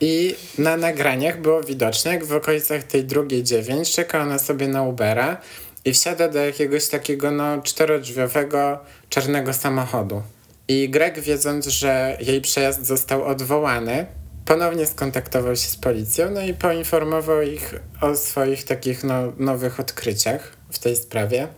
I 0.00 0.36
na 0.58 0.76
nagraniach 0.76 1.40
było 1.40 1.62
widoczne, 1.62 2.10
jak 2.10 2.24
w 2.24 2.32
okolicach 2.32 2.82
tej 2.82 3.04
drugiej 3.04 3.42
dziewięć 3.42 3.92
czeka 3.92 4.22
ona 4.22 4.38
sobie 4.38 4.68
na 4.68 4.82
Ubera 4.82 5.36
i 5.84 5.92
wsiada 5.92 6.28
do 6.28 6.38
jakiegoś 6.38 6.88
takiego 6.88 7.30
no 7.30 7.62
czterodrzwiowego 7.62 8.78
czarnego 9.08 9.52
samochodu. 9.52 10.22
I 10.68 10.88
Greg, 10.88 11.20
wiedząc, 11.20 11.66
że 11.66 12.16
jej 12.20 12.40
przejazd 12.40 12.86
został 12.86 13.24
odwołany, 13.24 14.06
ponownie 14.44 14.86
skontaktował 14.86 15.56
się 15.56 15.68
z 15.68 15.76
policją, 15.76 16.30
no 16.30 16.42
i 16.42 16.54
poinformował 16.54 17.42
ich 17.42 17.74
o 18.00 18.16
swoich 18.16 18.64
takich 18.64 19.04
no, 19.04 19.32
nowych 19.38 19.80
odkryciach 19.80 20.56
w 20.70 20.78
tej 20.78 20.96
sprawie. 20.96 21.48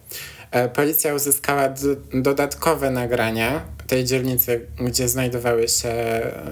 E, 0.51 0.69
Policja 0.69 1.15
uzyskała 1.15 1.69
dodatkowe 2.15 2.91
nagrania 2.91 3.63
tej 3.87 4.05
dzielnicy, 4.05 4.67
gdzie 4.81 5.09
znajdowały 5.09 5.69
się, 5.69 5.95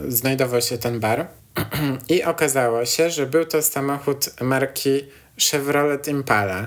znajdował 0.09 0.61
się 0.61 0.79
ten 0.79 1.01
bar. 1.01 1.27
I 2.09 2.25
okazało 2.25 2.85
się, 2.85 3.11
że 3.11 3.27
był 3.27 3.45
to 3.45 3.63
samochód 3.63 4.41
marki 4.41 5.05
Chevrolet 5.51 6.09
Impala. 6.09 6.67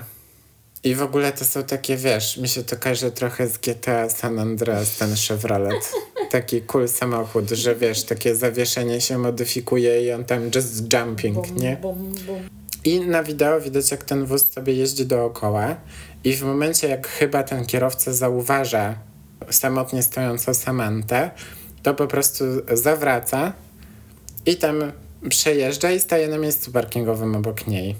I 0.86 0.94
w 0.94 1.02
ogóle 1.02 1.32
to 1.32 1.44
są 1.44 1.62
takie, 1.62 1.96
wiesz, 1.96 2.36
mi 2.36 2.48
się 2.48 2.62
to 2.62 2.76
kojarzy 2.76 3.10
trochę 3.10 3.48
z 3.48 3.58
GTA 3.58 4.10
San 4.10 4.38
Andreas, 4.38 4.96
ten 4.96 5.14
Chevrolet. 5.28 5.92
Taki 6.30 6.62
cool 6.62 6.88
samochód, 6.88 7.50
że 7.50 7.74
wiesz, 7.74 8.02
takie 8.02 8.34
zawieszenie 8.34 9.00
się 9.00 9.18
modyfikuje 9.18 10.04
i 10.04 10.12
on 10.12 10.24
tam 10.24 10.50
just 10.54 10.92
jumping, 10.92 11.56
nie? 11.56 11.76
I 12.84 13.00
na 13.00 13.22
wideo 13.22 13.60
widać, 13.60 13.90
jak 13.90 14.04
ten 14.04 14.24
wóz 14.24 14.52
sobie 14.52 14.72
jeździ 14.72 15.06
dookoła. 15.06 15.76
I 16.24 16.34
w 16.34 16.42
momencie, 16.42 16.88
jak 16.88 17.08
chyba 17.08 17.42
ten 17.42 17.66
kierowca 17.66 18.12
zauważa 18.12 18.98
samotnie 19.50 20.02
stojącą 20.02 20.54
Samantę, 20.54 21.30
to 21.82 21.94
po 21.94 22.06
prostu 22.06 22.44
zawraca 22.72 23.52
i 24.46 24.56
tam 24.56 24.92
przejeżdża 25.28 25.90
i 25.90 26.00
staje 26.00 26.28
na 26.28 26.38
miejscu 26.38 26.72
parkingowym 26.72 27.36
obok 27.36 27.66
niej. 27.66 27.96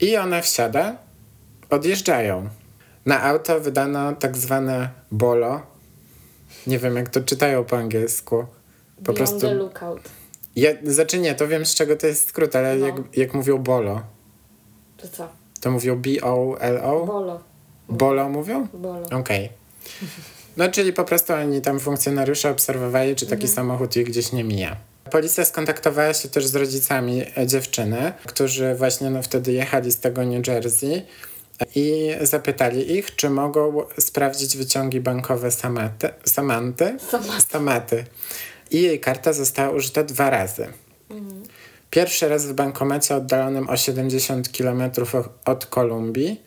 I 0.00 0.16
ona 0.16 0.40
wsiada, 0.40 1.03
odjeżdżają. 1.70 2.48
Na 3.06 3.22
auto 3.22 3.60
wydano 3.60 4.12
tak 4.12 4.36
zwane 4.36 4.88
bolo. 5.10 5.62
Nie 6.66 6.78
wiem, 6.78 6.96
jak 6.96 7.08
to 7.08 7.20
czytają 7.20 7.64
po 7.64 7.76
angielsku. 7.78 8.36
Po 8.96 9.12
Beyond 9.12 9.16
prostu. 9.18 9.40
the 9.40 9.54
lookout. 9.54 10.00
Ja, 10.56 10.70
znaczy 10.84 11.18
nie, 11.18 11.34
to 11.34 11.48
wiem 11.48 11.66
z 11.66 11.74
czego 11.74 11.96
to 11.96 12.06
jest 12.06 12.28
skrót, 12.28 12.56
ale 12.56 12.76
No. 12.76 12.86
jak, 12.86 12.96
jak 13.16 13.34
mówią 13.34 13.58
bolo, 13.58 14.02
To 14.96 15.08
co? 15.08 15.28
to 15.60 15.70
mówią 15.70 15.96
B-O-L-O? 16.02 17.06
Bolo. 17.06 17.40
Bolo 17.88 18.28
mówią? 18.28 18.66
Bolo. 18.74 19.08
Okej. 19.12 19.48
No, 20.56 20.68
czyli 20.68 20.92
po 20.92 21.04
prostu 21.04 21.32
oni 21.32 21.60
tam 21.60 21.80
funkcjonariusze 21.80 22.50
obserwowali, 22.50 23.16
czy 23.16 23.26
taki 23.26 23.48
samochód 23.48 23.96
ich 23.96 24.06
gdzieś 24.06 24.32
nie 24.32 24.44
mija. 24.44 24.76
Policja 25.10 25.44
skontaktowała 25.44 26.14
się 26.14 26.28
też 26.28 26.46
z 26.46 26.54
rodzicami 26.54 27.22
e, 27.38 27.46
dziewczyny, 27.46 28.12
którzy 28.26 28.74
właśnie 28.74 29.10
no, 29.10 29.22
wtedy 29.22 29.52
jechali 29.52 29.92
z 29.92 30.00
tego 30.00 30.24
New 30.24 30.46
Jersey 30.46 31.02
i 31.74 32.14
zapytali 32.20 32.92
ich, 32.92 33.16
czy 33.16 33.30
mogą 33.30 33.82
sprawdzić 33.98 34.56
wyciągi 34.56 35.00
bankowe 35.00 35.50
Samaty, 35.50 36.08
Samanty, 36.24 36.96
Samaty. 37.48 38.04
I 38.70 38.82
jej 38.82 39.00
karta 39.00 39.32
została 39.32 39.70
użyta 39.70 40.02
dwa 40.02 40.30
razy. 40.30 40.68
Pierwszy 41.90 42.28
raz 42.28 42.46
w 42.46 42.52
bankomacie 42.52 43.16
oddalonym 43.16 43.68
o 43.68 43.76
70 43.76 44.48
km 44.48 44.82
od 45.44 45.66
Kolumbii, 45.66 46.42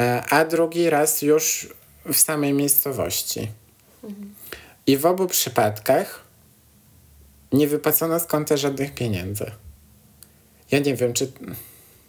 e, 0.00 0.24
a 0.24 0.44
drugi 0.44 0.90
raz 0.90 1.22
już 1.22 1.68
w 2.12 2.16
samej 2.16 2.52
miejscowości. 2.52 3.48
I 4.86 4.96
w 4.96 5.06
obu 5.06 5.26
przypadkach 5.26 6.24
nie 7.52 7.68
wypłacono 7.68 8.20
z 8.20 8.24
konta 8.24 8.56
żadnych 8.56 8.94
pieniędzy. 8.94 9.50
Ja 10.70 10.78
nie 10.78 10.94
wiem, 10.94 11.12
czy. 11.12 11.32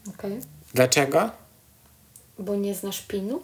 Okej. 0.10 0.40
Dlaczego? 0.74 1.32
Bo 2.40 2.56
nie 2.56 2.76
znasz 2.76 3.02
pinu? 3.02 3.42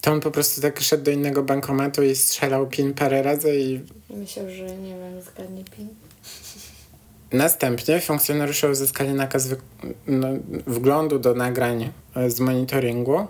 To 0.00 0.12
on 0.12 0.20
po 0.20 0.30
prostu 0.30 0.60
tak 0.60 0.80
szedł 0.80 1.04
do 1.04 1.10
innego 1.10 1.42
bankomatu 1.42 2.02
i 2.02 2.14
strzelał 2.16 2.66
pin 2.66 2.94
parę 2.94 3.22
razy 3.22 3.56
i 3.60 3.80
Myślał, 4.10 4.50
że 4.50 4.76
nie 4.76 4.94
wiem, 4.96 5.22
zgadnie 5.22 5.64
pin. 5.64 5.88
Następnie 7.32 8.00
funkcjonariusze 8.00 8.70
uzyskali 8.70 9.12
nakaz 9.12 9.46
wy- 9.46 9.56
no, 10.06 10.28
wglądu 10.66 11.18
do 11.18 11.34
nagrań 11.34 11.92
e, 12.16 12.30
z 12.30 12.40
monitoringu 12.40 13.26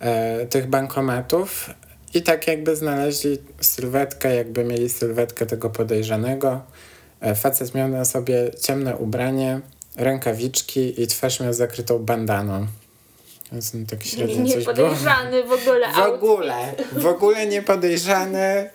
e, 0.00 0.46
tych 0.46 0.66
bankomatów 0.68 1.70
i 2.14 2.22
tak 2.22 2.46
jakby 2.46 2.76
znaleźli 2.76 3.38
sylwetkę, 3.60 4.34
jakby 4.34 4.64
mieli 4.64 4.88
sylwetkę 4.88 5.46
tego 5.46 5.70
podejrzanego. 5.70 6.60
E, 7.20 7.34
facet 7.34 7.74
miał 7.74 7.88
na 7.88 8.04
sobie 8.04 8.50
ciemne 8.62 8.96
ubranie, 8.96 9.60
rękawiczki 9.96 11.02
i 11.02 11.06
twarz 11.06 11.40
miał 11.40 11.52
zakrytą 11.52 11.98
bandaną. 11.98 12.66
Tak 13.90 14.04
średnio 14.04 14.42
Nie 14.42 14.54
było. 14.56 14.64
podejrzany 14.64 15.42
w 15.42 15.52
ogóle. 15.52 15.92
W 15.92 15.98
ogóle, 15.98 16.74
w 16.92 17.06
ogóle 17.06 17.46
nie 17.46 17.62
podejrzany. 17.62 18.70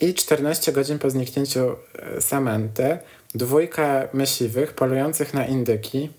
I 0.00 0.14
14 0.14 0.72
godzin 0.72 0.98
po 0.98 1.10
zniknięciu 1.10 1.76
e, 1.98 2.20
Samanty, 2.20 2.98
dwójka 3.34 4.08
myśliwych 4.12 4.72
polujących 4.72 5.34
na 5.34 5.46
indyki. 5.46 6.10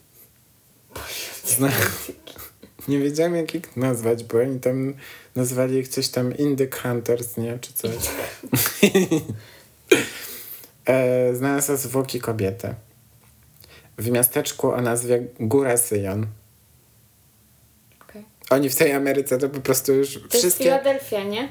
Zna... 1.46 1.70
Nie 2.88 3.00
wiedziałem 3.00 3.36
jak 3.36 3.56
ich 3.56 3.78
nazwać, 3.78 4.24
bo 4.24 4.40
oni 4.40 4.60
tam 4.60 4.94
nazwali 5.36 5.78
ich 5.78 5.88
coś 5.88 6.10
tam 6.10 6.38
Indyk 6.38 6.82
Hunters, 6.82 7.38
nie? 7.38 7.60
Czy 7.60 7.74
coś. 7.74 7.92
e, 10.86 11.36
znalazła 11.36 11.76
zwłoki 11.76 12.20
kobiety. 12.20 12.76
W 13.98 14.12
miasteczku 14.12 14.72
o 14.72 14.82
nazwie 14.82 15.24
Góra 15.40 15.78
Syjon. 15.78 16.28
Okej. 18.02 18.26
Oni 18.50 18.70
w 18.70 18.76
tej 18.76 18.94
Ameryce 18.94 19.38
to 19.38 19.50
po 19.50 19.60
prostu 19.60 19.94
już 19.94 20.14
To 20.14 20.20
jest 20.20 20.36
wszystkie... 20.36 20.64
Filadelfia, 20.64 21.24
nie? 21.24 21.50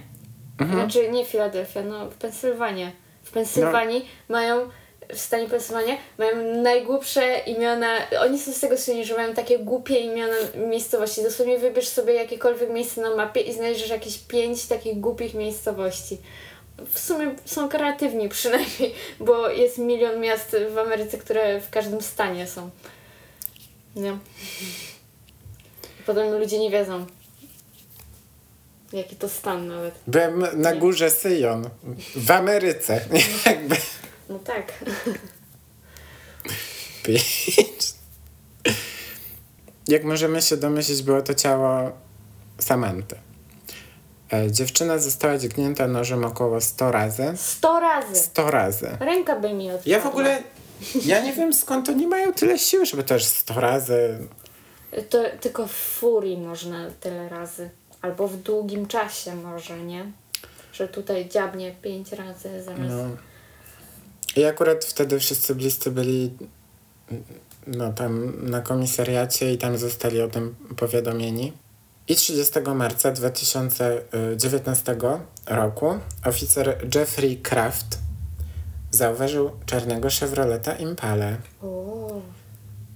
Mhm. 0.59 0.81
Znaczy 0.81 1.11
nie 1.11 1.25
Filadelfia, 1.25 1.83
no 1.83 2.11
w 2.11 2.15
Pensylwanii. 2.15 2.91
W 3.25 3.31
Pensylwanii 3.31 4.09
mają, 4.29 4.69
w 5.15 5.19
stanie 5.19 5.49
Pensylwania 5.49 5.97
mają 6.19 6.63
najgłupsze 6.63 7.39
imiona. 7.47 7.89
Oni 8.21 8.39
są 8.39 8.53
z 8.53 8.61
tego 8.61 8.79
słyni, 8.79 9.05
że 9.05 9.17
mają 9.17 9.35
takie 9.35 9.59
głupie 9.59 9.99
imiona 9.99 10.35
miejscowości. 10.69 11.23
Dosłownie 11.23 11.59
wybierz 11.59 11.89
sobie 11.89 12.15
jakiekolwiek 12.15 12.71
miejsce 12.71 13.01
na 13.01 13.17
mapie 13.17 13.41
i 13.41 13.53
znajdziesz 13.53 13.89
jakieś 13.89 14.19
pięć 14.19 14.67
takich 14.67 15.01
głupich 15.01 15.35
miejscowości. 15.35 16.19
W 16.93 16.99
sumie 16.99 17.35
są 17.45 17.69
kreatywni 17.69 18.29
przynajmniej, 18.29 18.95
bo 19.21 19.49
jest 19.49 19.79
milion 19.79 20.21
miast 20.21 20.57
w 20.75 20.79
Ameryce, 20.79 21.19
które 21.19 21.61
w 21.61 21.71
każdym 21.71 22.01
stanie 22.03 22.47
są. 22.47 22.71
Nie. 23.97 24.19
Potem 26.07 26.39
ludzie 26.39 26.59
nie 26.59 26.71
wiedzą, 26.71 27.07
jaki 28.93 29.17
to 29.17 29.29
stan 29.29 29.69
nawet. 29.69 29.95
Byłem 30.07 30.41
na 30.61 30.73
Nie. 30.73 30.79
górze 30.81 31.11
Syjon. 31.11 31.71
W 32.17 32.31
Ameryce. 32.31 33.01
Jakby... 33.47 33.77
No 34.29 34.39
tak. 34.39 34.73
Pięć. 37.03 37.95
Jak 39.89 40.05
możemy 40.05 40.43
się 40.43 40.57
domyślić, 40.57 41.03
było 41.03 41.23
to 41.23 41.35
ciało 41.35 41.93
Samanty. 42.59 43.17
E, 44.35 44.53
dziewczyna 44.53 44.99
została 44.99 45.39
dźgnięta 45.39 45.87
nożem 45.87 46.25
około 46.25 46.61
100 46.61 46.93
razy. 46.93 47.33
Sto 47.37 47.81
razy. 47.81 48.17
100 48.17 48.51
razy. 48.51 48.97
Ręka 49.01 49.37
by 49.37 49.55
mi 49.55 49.71
odpadła. 49.71 49.93
Ja 49.93 50.01
w 50.01 50.07
ogóle... 50.07 50.43
Ja 51.05 51.21
nie 51.21 51.33
wiem 51.33 51.53
skąd 51.53 51.89
oni 51.89 52.07
mają 52.07 52.33
tyle 52.33 52.59
siły, 52.59 52.87
żeby 52.87 53.05
też 53.05 53.25
100 53.25 53.61
razy... 53.61 54.19
To 55.11 55.19
tylko 55.41 55.67
w 55.67 55.73
furii 55.73 56.39
można 56.39 56.91
tyle 57.01 57.29
razy. 57.29 57.71
Albo 58.03 58.29
w 58.29 58.37
długim 58.37 58.87
czasie 58.87 59.35
może, 59.35 59.79
nie? 59.79 60.13
Że 60.73 60.89
tutaj 60.89 61.29
dziabnie 61.29 61.75
pięć 61.83 62.13
razy 62.13 62.63
zamiast... 62.63 62.95
No. 62.95 63.17
I 64.37 64.45
akurat 64.45 64.85
wtedy 64.85 65.21
wszyscy 65.21 65.55
bliscy 65.55 65.91
byli 65.91 66.31
no, 67.67 67.93
tam 67.93 68.33
na 68.51 68.61
komisariacie 68.61 69.53
i 69.53 69.59
tam 69.59 69.79
zostali 69.79 70.21
o 70.21 70.29
tym 70.29 70.55
powiadomieni. 70.77 71.53
I 72.09 72.17
30 72.17 72.61
marca 72.75 73.13
2019 73.13 74.97
roku 75.47 75.87
oficer 76.25 76.89
Jeffrey 76.95 77.37
Kraft 77.37 77.99
zauważył 78.91 79.51
czarnego 79.67 80.09
Chevroleta 80.21 80.77
Impale, 80.77 81.37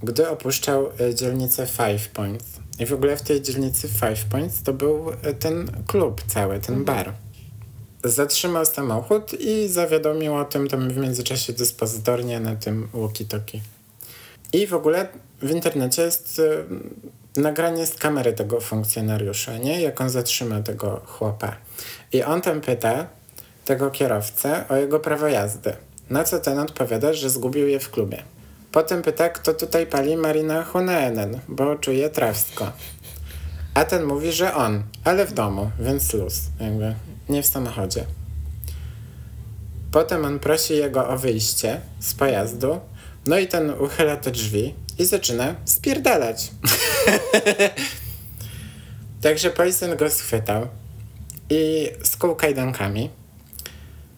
gdy 0.03 0.29
opuszczał 0.29 0.89
e, 1.01 1.15
dzielnicę 1.15 1.67
Five 1.67 2.09
Points. 2.09 2.47
I 2.79 2.87
w 2.87 2.93
ogóle 2.93 3.17
w 3.17 3.23
tej 3.23 3.43
dzielnicy 3.43 3.89
Five 3.89 4.25
Points 4.31 4.63
to 4.63 4.73
był 4.73 5.11
e, 5.11 5.35
ten 5.35 5.71
klub 5.87 6.23
cały, 6.27 6.61
ten 6.61 6.85
bar. 6.85 7.13
Zatrzymał 8.05 8.67
samochód 8.67 9.41
i 9.41 9.69
zawiadomił 9.69 10.35
o 10.35 10.45
tym 10.45 10.69
tam 10.69 10.91
w 10.91 10.97
międzyczasie 10.97 11.53
dyspozytornie 11.53 12.41
na 12.41 12.57
tym 12.57 12.89
walkie-talkie. 12.95 13.61
I 14.53 14.67
w 14.67 14.75
ogóle 14.75 15.09
w 15.43 15.51
internecie 15.51 16.03
jest 16.03 16.39
e, 16.39 16.65
nagranie 17.39 17.87
z 17.87 17.95
kamery 17.95 18.33
tego 18.33 18.61
funkcjonariusza, 18.61 19.57
nie? 19.57 19.81
Jak 19.81 20.01
on 20.01 20.11
zatrzyma 20.11 20.63
tego 20.63 21.01
chłopa. 21.07 21.57
I 22.13 22.23
on 22.23 22.41
tam 22.41 22.61
pyta 22.61 23.07
tego 23.65 23.91
kierowcę 23.91 24.65
o 24.69 24.77
jego 24.77 25.01
prawo 25.01 25.29
jazdy. 25.29 25.73
Na 26.11 26.25
co 26.25 26.39
ten 26.39 26.59
odpowiada, 26.59 27.13
że 27.13 27.31
zgubił 27.31 27.69
je 27.69 27.81
w 27.81 27.91
klubie. 27.91 28.23
Potem 28.73 29.03
pyta, 29.03 29.29
kto 29.29 29.55
tutaj 29.55 29.87
pali 29.87 30.17
Marina 30.17 30.65
Huneenen, 30.65 31.41
bo 31.49 31.77
czuje 31.77 32.11
trawsko. 32.11 32.73
A 33.75 33.85
ten 33.85 34.05
mówi, 34.05 34.33
że 34.33 34.55
on, 34.55 34.83
ale 35.05 35.27
w 35.27 35.33
domu, 35.33 35.71
więc 35.81 36.15
luz, 36.15 36.41
jakby 36.61 36.95
nie 37.29 37.43
w 37.43 37.47
samochodzie. 37.47 38.05
Potem 39.93 40.25
on 40.25 40.39
prosi 40.39 40.77
jego 40.77 41.09
o 41.09 41.19
wyjście 41.19 41.81
z 42.01 42.15
pojazdu, 42.15 42.81
no 43.27 43.39
i 43.39 43.47
ten 43.47 43.71
uchyla 43.71 44.17
te 44.17 44.31
drzwi 44.31 44.75
i 44.99 45.05
zaczyna 45.05 45.55
spierdalać. 45.65 46.51
Także 49.23 49.51
policjant 49.51 49.99
go 49.99 50.11
schwytał 50.11 50.67
i 51.51 51.91
skuł 52.03 52.35
kajdankami. 52.35 53.11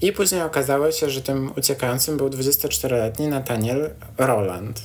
I 0.01 0.13
później 0.13 0.43
okazało 0.43 0.93
się, 0.93 1.11
że 1.11 1.23
tym 1.23 1.53
uciekającym 1.57 2.17
był 2.17 2.29
24-letni 2.29 3.29
Nathaniel 3.29 3.91
Rowland. 4.19 4.83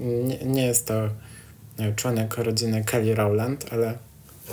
Nie, 0.00 0.38
nie 0.38 0.66
jest 0.66 0.86
to 0.86 1.08
członek 1.96 2.38
rodziny 2.38 2.84
Kelly 2.84 3.14
Rowland, 3.14 3.66
ale 3.70 3.98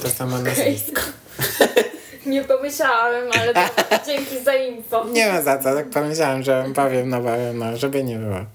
to 0.01 0.09
samo 0.09 0.41
nazwisko. 0.41 1.01
Nie 2.29 2.43
pomyślałem, 2.43 3.29
ale 3.41 3.53
dzięki 4.07 4.43
za 4.43 4.53
info. 4.53 5.05
Nie 5.05 5.31
ma 5.31 5.41
za 5.41 5.57
co, 5.57 5.75
tak 5.75 5.89
pomyślałem, 5.89 6.43
że 6.43 6.65
powiem, 6.75 7.09
no 7.09 7.21
powiem, 7.21 7.57
no, 7.57 7.77
żeby 7.77 8.03
nie 8.03 8.17
było. 8.17 8.45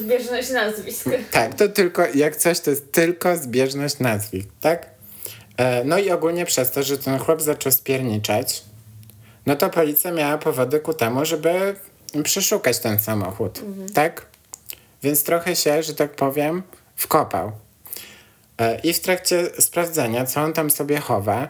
Zbieżność 0.00 0.50
nazwisk. 0.50 1.08
Tak, 1.30 1.54
to 1.54 1.68
tylko, 1.68 2.02
jak 2.14 2.36
coś, 2.36 2.60
to 2.60 2.70
jest 2.70 2.92
tylko 2.92 3.36
zbieżność 3.36 3.98
nazwisk, 3.98 4.48
tak? 4.60 4.86
E, 5.56 5.84
no 5.84 5.98
i 5.98 6.10
ogólnie 6.10 6.46
przez 6.46 6.70
to, 6.70 6.82
że 6.82 6.98
ten 6.98 7.18
chłop 7.18 7.42
zaczął 7.42 7.72
spierniczać, 7.72 8.62
no 9.46 9.56
to 9.56 9.70
policja 9.70 10.12
miała 10.12 10.38
powody 10.38 10.80
ku 10.80 10.94
temu, 10.94 11.24
żeby 11.24 11.76
przeszukać 12.24 12.78
ten 12.78 12.98
samochód, 12.98 13.60
tak? 13.94 14.26
Więc 15.02 15.24
trochę 15.24 15.56
się, 15.56 15.82
że 15.82 15.94
tak 15.94 16.10
powiem, 16.10 16.62
wkopał. 16.96 17.52
E, 18.58 18.80
I 18.80 18.92
w 18.92 19.00
trakcie 19.00 19.46
sprawdzenia, 19.58 20.26
co 20.26 20.40
on 20.40 20.52
tam 20.52 20.70
sobie 20.70 20.98
chowa, 20.98 21.48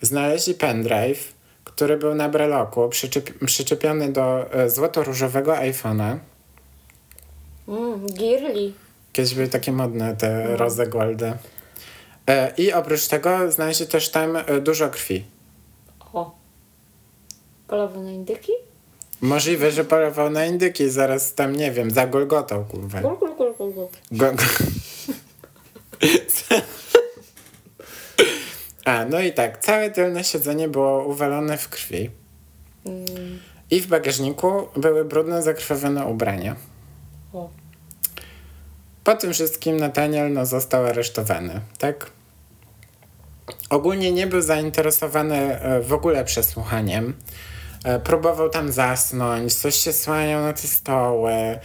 znaleźli 0.00 0.54
pendrive, 0.54 1.32
który 1.64 1.96
był 1.96 2.14
na 2.14 2.28
breloku, 2.28 2.80
przyczep- 2.88 3.46
przyczepiony 3.46 4.12
do 4.12 4.52
e, 4.52 4.70
złoto-różowego 4.70 5.52
iPhone'a. 5.52 6.18
Mm, 7.68 8.06
girly. 8.12 8.72
Kiedyś 9.12 9.34
były 9.34 9.48
takie 9.48 9.72
modne 9.72 10.16
te 10.16 10.56
rose 10.56 10.86
goldy. 10.86 11.32
E, 12.26 12.52
I 12.56 12.72
oprócz 12.72 13.06
tego 13.06 13.52
znaleźli 13.52 13.86
też 13.86 14.10
tam 14.10 14.36
e, 14.36 14.60
dużo 14.60 14.88
krwi. 14.88 15.24
O. 16.12 16.34
Polowo 17.68 18.02
na 18.02 18.10
indyki? 18.10 18.52
Możliwe, 19.20 19.70
że 19.70 19.84
polował 19.84 20.30
na 20.30 20.46
indyki, 20.46 20.90
zaraz 20.90 21.34
tam, 21.34 21.56
nie 21.56 21.72
wiem, 21.72 21.90
za 21.90 22.06
Golgotą, 22.06 22.64
kurwa. 22.64 23.00
Gul, 23.00 23.16
gul, 23.16 23.34
gul, 23.36 23.54
gul, 23.58 23.72
gul. 23.72 23.88
Go, 24.12 24.32
go. 24.32 24.42
A, 28.90 29.04
no 29.04 29.20
i 29.20 29.32
tak, 29.32 29.58
całe 29.58 29.90
tylne 29.90 30.24
siedzenie 30.24 30.68
było 30.68 31.04
uwalone 31.04 31.58
w 31.58 31.68
krwi. 31.68 32.10
Mm. 32.86 33.40
I 33.70 33.80
w 33.80 33.86
bagażniku 33.86 34.68
były 34.76 35.04
brudne, 35.04 35.42
zakrwawione 35.42 36.06
ubrania. 36.06 36.56
O. 37.32 37.50
Po 39.04 39.14
tym 39.14 39.32
wszystkim 39.32 39.76
Nathaniel 39.76 40.32
no, 40.32 40.46
został 40.46 40.86
aresztowany, 40.86 41.60
tak? 41.78 42.10
Ogólnie 43.70 44.12
nie 44.12 44.26
był 44.26 44.42
zainteresowany 44.42 45.36
e, 45.36 45.80
w 45.80 45.92
ogóle 45.92 46.24
przesłuchaniem. 46.24 47.14
E, 47.84 47.98
Próbował 48.00 48.48
tam 48.50 48.72
zasnąć, 48.72 49.54
coś 49.54 49.74
się 49.74 49.92
słaniał 49.92 50.42
na 50.42 50.52
te 50.52 50.68
stoły. 50.68 51.32
E, 51.32 51.58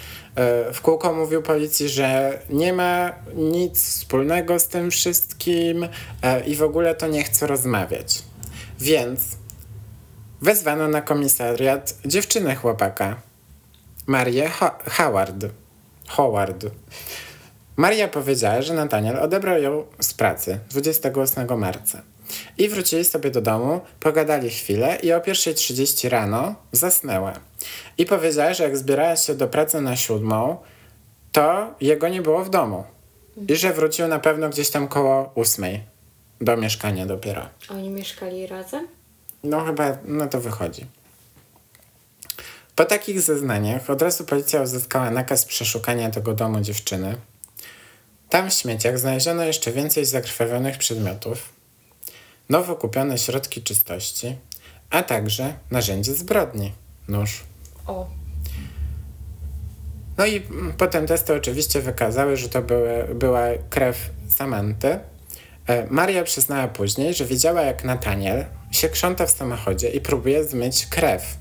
W 0.73 0.82
kółko 0.82 1.13
mówił 1.13 1.41
policji, 1.41 1.89
że 1.89 2.39
nie 2.49 2.73
ma 2.73 3.12
nic 3.36 3.84
wspólnego 3.89 4.60
z 4.60 4.67
tym 4.67 4.91
wszystkim 4.91 5.88
e, 6.21 6.39
i 6.45 6.56
w 6.56 6.63
ogóle 6.63 6.95
to 6.95 7.08
nie 7.08 7.23
chce 7.23 7.47
rozmawiać. 7.47 8.23
Więc 8.80 9.21
wezwano 10.41 10.88
na 10.88 11.01
komisariat 11.01 11.93
dziewczynę 12.06 12.56
chłopaka, 12.56 13.15
Marię 14.08 14.49
Ho- 14.49 14.75
Howard. 14.89 15.45
Howard. 16.08 16.65
Maria 17.78 18.08
powiedziała, 18.08 18.62
że 18.62 18.73
Nathaniel 18.73 19.17
odebrał 19.19 19.62
ją 19.62 19.86
z 19.99 20.13
pracy 20.13 20.60
28 20.69 21.58
marca. 21.60 22.01
I 22.58 22.70
wrócili 22.70 23.06
sobie 23.06 23.32
do 23.32 23.42
domu, 23.42 23.82
pogadali 24.00 24.50
chwilę 24.50 24.98
i 25.04 25.14
o 25.14 25.20
1.30 25.20 26.10
rano 26.10 26.56
zasnęła. 26.72 27.34
I 27.98 28.06
powiedziała, 28.06 28.54
że 28.54 28.64
jak 28.64 28.78
zbierała 28.78 29.16
się 29.16 29.36
do 29.36 29.48
pracy 29.48 29.82
na 29.82 29.96
siódmą, 29.96 30.58
to 31.32 31.74
jego 31.82 32.10
nie 32.10 32.22
było 32.22 32.44
w 32.44 32.50
domu. 32.50 32.84
I 33.48 33.56
że 33.56 33.74
wrócił 33.74 34.08
na 34.08 34.20
pewno 34.20 34.50
gdzieś 34.50 34.70
tam 34.70 34.88
koło 34.88 35.32
ósmej 35.36 35.84
do 36.42 36.58
mieszkania 36.58 37.06
dopiero. 37.06 37.50
Oni 37.70 37.90
mieszkali 37.90 38.48
razem? 38.48 38.88
No 39.44 39.66
chyba, 39.66 39.98
no 40.06 40.28
to 40.28 40.42
wychodzi. 40.42 40.86
Po 42.76 42.86
takich 42.86 43.22
zeznaniach 43.22 43.90
od 43.90 44.02
razu 44.02 44.24
policja 44.24 44.62
uzyskała 44.62 45.12
nakaz 45.12 45.46
przeszukania 45.46 46.12
tego 46.12 46.34
domu 46.34 46.62
dziewczyny. 46.62 47.16
Tam 48.30 48.50
w 48.50 48.54
śmieciach 48.54 49.00
znaleziono 49.00 49.44
jeszcze 49.44 49.72
więcej 49.72 50.06
zakrwawionych 50.06 50.78
przedmiotów, 50.78 51.55
nowo 52.50 52.76
kupione 52.76 53.18
środki 53.18 53.62
czystości, 53.64 54.36
a 54.90 55.04
także 55.04 55.54
narzędzie 55.72 56.14
zbrodni, 56.14 56.72
nóż. 57.08 57.44
O. 57.88 58.08
No 60.18 60.26
i 60.26 60.36
mm, 60.36 60.74
potem 60.78 61.08
testy 61.08 61.34
oczywiście 61.34 61.82
wykazały, 61.82 62.38
że 62.38 62.50
to 62.50 62.62
były, 62.62 63.16
była 63.16 63.42
krew 63.70 64.10
Samanty. 64.36 65.00
E, 65.68 65.88
Maria 65.90 66.24
przyznała 66.24 66.68
później, 66.68 67.14
że 67.14 67.26
widziała 67.26 67.62
jak 67.62 67.84
Nataniel 67.84 68.46
się 68.72 68.90
krząta 68.90 69.26
w 69.26 69.32
samochodzie 69.32 69.90
i 69.90 70.02
próbuje 70.02 70.44
zmyć 70.44 70.86
krew. 70.86 71.38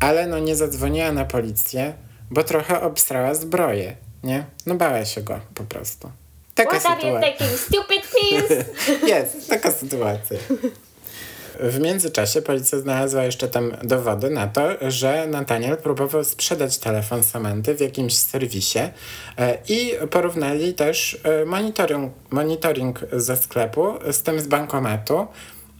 Ale 0.00 0.26
no 0.26 0.38
nie 0.38 0.56
zadzwoniła 0.56 1.12
na 1.12 1.24
policję, 1.24 1.94
bo 2.30 2.44
trochę 2.44 2.80
obstrała 2.80 3.34
zbroję, 3.34 3.96
nie? 4.22 4.44
No 4.66 4.74
bała 4.74 5.04
się 5.04 5.22
go 5.22 5.40
po 5.54 5.64
prostu. 5.64 6.10
Taka 6.58 6.78
What 6.80 6.86
are 6.86 7.08
you 7.08 7.14
sytuacja. 7.16 7.32
taking 7.32 7.58
stupid 7.58 8.02
pills? 8.14 8.64
Jest, 9.12 9.48
taka 9.48 9.70
sytuacja. 9.72 10.38
W 11.60 11.80
międzyczasie 11.80 12.42
policja 12.42 12.78
znalazła 12.78 13.24
jeszcze 13.24 13.48
tam 13.48 13.72
dowody 13.82 14.30
na 14.30 14.46
to, 14.46 14.62
że 14.90 15.26
Nathaniel 15.26 15.76
próbował 15.76 16.24
sprzedać 16.24 16.78
telefon 16.78 17.22
Samanty 17.22 17.74
w 17.74 17.80
jakimś 17.80 18.16
serwisie 18.16 18.78
e, 19.38 19.58
i 19.68 19.92
porównali 20.10 20.74
też 20.74 21.18
e, 21.24 21.44
monitoring, 21.44 22.12
monitoring 22.30 23.00
ze 23.12 23.36
sklepu 23.36 23.94
z 24.12 24.22
tym 24.22 24.40
z 24.40 24.46
bankomatu 24.46 25.26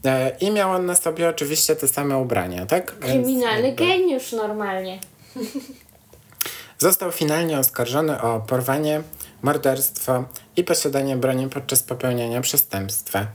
e, 0.04 0.36
i 0.40 0.50
miał 0.50 0.70
on 0.70 0.86
na 0.86 0.94
sobie 0.94 1.28
oczywiście 1.28 1.76
te 1.76 1.88
same 1.88 2.18
ubrania, 2.18 2.66
tak? 2.66 2.98
Kryminalny 2.98 3.66
jakby- 3.68 3.86
geniusz 3.86 4.32
normalnie. 4.32 4.98
Został 6.78 7.12
finalnie 7.12 7.58
oskarżony 7.58 8.20
o 8.22 8.40
porwanie, 8.40 9.02
morderstwo 9.42 10.24
i 10.56 10.64
posiadanie 10.64 11.16
broni 11.16 11.48
podczas 11.48 11.82
popełniania 11.82 12.40
przestępstwa. 12.40 13.26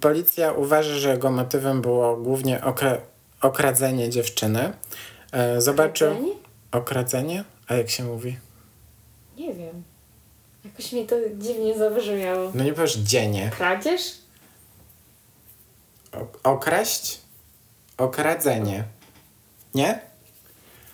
Policja 0.00 0.52
uważa, 0.52 0.94
że 0.98 1.08
jego 1.10 1.30
motywem 1.30 1.82
było 1.82 2.16
głównie 2.16 2.58
okra- 2.60 2.98
okradzenie 3.40 4.10
dziewczyny. 4.10 4.72
E, 5.32 5.60
Zobaczył. 5.60 6.10
Okradzenie? 6.10 6.34
Okradzenie? 6.72 7.44
A 7.68 7.74
jak 7.74 7.90
się 7.90 8.04
mówi? 8.04 8.38
Nie 9.36 9.54
wiem. 9.54 9.82
Jakoś 10.64 10.92
mi 10.92 11.06
to 11.06 11.16
dziwnie 11.38 11.78
zabrzmiało. 11.78 12.50
No 12.54 12.64
nie 12.64 12.72
powiesz 12.72 12.96
dzienie. 12.96 13.50
Kradzież? 13.56 14.02
O- 16.12 16.50
okraść? 16.50 17.18
Okradzenie. 17.98 18.84
Nie? 19.74 20.00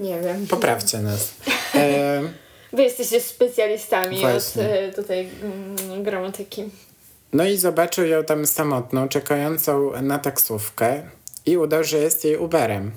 Nie 0.01 0.21
wiem. 0.21 0.47
Poprawcie 0.47 0.99
nas. 0.99 1.35
Wy 2.73 2.83
jesteście 2.83 3.21
specjalistami 3.21 4.21
Właśnie. 4.21 4.63
od 4.63 4.69
e, 4.69 4.93
tutaj 4.93 5.29
mm, 5.43 6.03
gramatyki. 6.03 6.65
No 7.33 7.45
i 7.45 7.57
zobaczył 7.57 8.07
ją 8.07 8.25
tam 8.25 8.47
samotną, 8.47 9.09
czekającą 9.09 10.03
na 10.03 10.19
taksówkę 10.19 11.03
i 11.47 11.57
udał, 11.57 11.85
że 11.85 11.99
jest 11.99 12.25
jej 12.25 12.37
Uberem. 12.37 12.93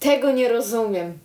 Tego 0.00 0.32
nie 0.32 0.48
rozumiem. 0.48 1.18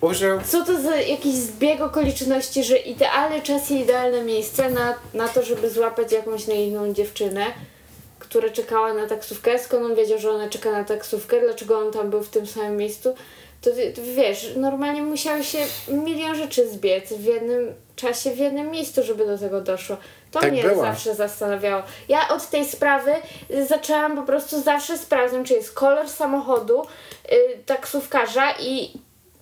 Użył... 0.00 0.40
Co 0.46 0.64
to 0.64 0.82
za 0.82 0.96
jakiś 0.96 1.34
zbieg 1.34 1.80
okoliczności, 1.80 2.64
że 2.64 2.78
idealny 2.78 3.42
czas 3.42 3.70
i 3.70 3.80
idealne 3.80 4.24
miejsce 4.24 4.70
na, 4.70 4.94
na 5.14 5.28
to, 5.28 5.42
żeby 5.42 5.70
złapać 5.70 6.12
jakąś 6.12 6.46
naiwną 6.46 6.92
dziewczynę, 6.92 7.46
która 8.18 8.50
czekała 8.50 8.94
na 8.94 9.06
taksówkę. 9.06 9.58
Skąd 9.58 9.84
on 9.84 9.94
wiedział, 9.94 10.18
że 10.18 10.30
ona 10.30 10.48
czeka 10.48 10.72
na 10.72 10.84
taksówkę? 10.84 11.40
Dlaczego 11.40 11.78
on 11.78 11.92
tam 11.92 12.10
był 12.10 12.22
w 12.22 12.28
tym 12.28 12.46
samym 12.46 12.76
miejscu? 12.76 13.14
To, 13.62 13.70
wiesz, 14.16 14.52
normalnie 14.56 15.02
musiały 15.02 15.44
się 15.44 15.58
milion 15.88 16.36
rzeczy 16.36 16.68
zbiec 16.68 17.12
w 17.12 17.24
jednym 17.24 17.74
czasie, 17.96 18.30
w 18.30 18.38
jednym 18.38 18.70
miejscu, 18.70 19.02
żeby 19.02 19.26
do 19.26 19.38
tego 19.38 19.60
doszło. 19.60 19.96
To 20.30 20.40
Tak 20.40 20.52
mnie 20.52 20.62
było. 20.62 20.82
zawsze 20.82 21.14
zastanawiało. 21.14 21.82
Ja 22.08 22.28
od 22.28 22.50
tej 22.50 22.64
sprawy 22.66 23.12
zaczęłam 23.68 24.16
po 24.16 24.22
prostu 24.22 24.62
zawsze 24.62 24.98
sprawdzać, 24.98 25.46
czy 25.46 25.54
jest 25.54 25.72
kolor 25.72 26.08
samochodu, 26.08 26.82
y, 27.32 27.36
taksówkarza 27.66 28.52
i 28.60 28.92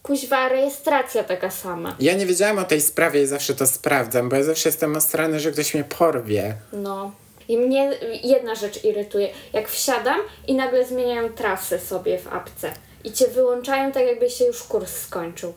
kuźwa 0.02 0.48
rejestracja 0.48 1.24
taka 1.24 1.50
sama. 1.50 1.96
Ja 2.00 2.14
nie 2.14 2.26
wiedziałam 2.26 2.58
o 2.58 2.64
tej 2.64 2.80
sprawie 2.80 3.22
i 3.22 3.26
zawsze 3.26 3.54
to 3.54 3.66
sprawdzam, 3.66 4.28
bo 4.28 4.36
ja 4.36 4.42
zawsze 4.42 4.68
jestem 4.68 4.96
ostrany, 4.96 5.40
że 5.40 5.52
ktoś 5.52 5.74
mnie 5.74 5.84
porwie. 5.84 6.54
No. 6.72 7.12
I 7.48 7.56
mnie 7.56 7.90
jedna 8.22 8.54
rzecz 8.54 8.84
irytuje. 8.84 9.28
Jak 9.52 9.68
wsiadam 9.68 10.20
i 10.46 10.54
nagle 10.54 10.86
zmieniają 10.86 11.28
trasę 11.28 11.78
sobie 11.78 12.18
w 12.18 12.32
apce 12.32 12.72
i 13.04 13.12
cię 13.12 13.28
wyłączają 13.28 13.92
tak 13.92 14.06
jakby 14.06 14.30
się 14.30 14.44
już 14.44 14.62
kurs 14.62 14.96
skończył. 14.96 15.52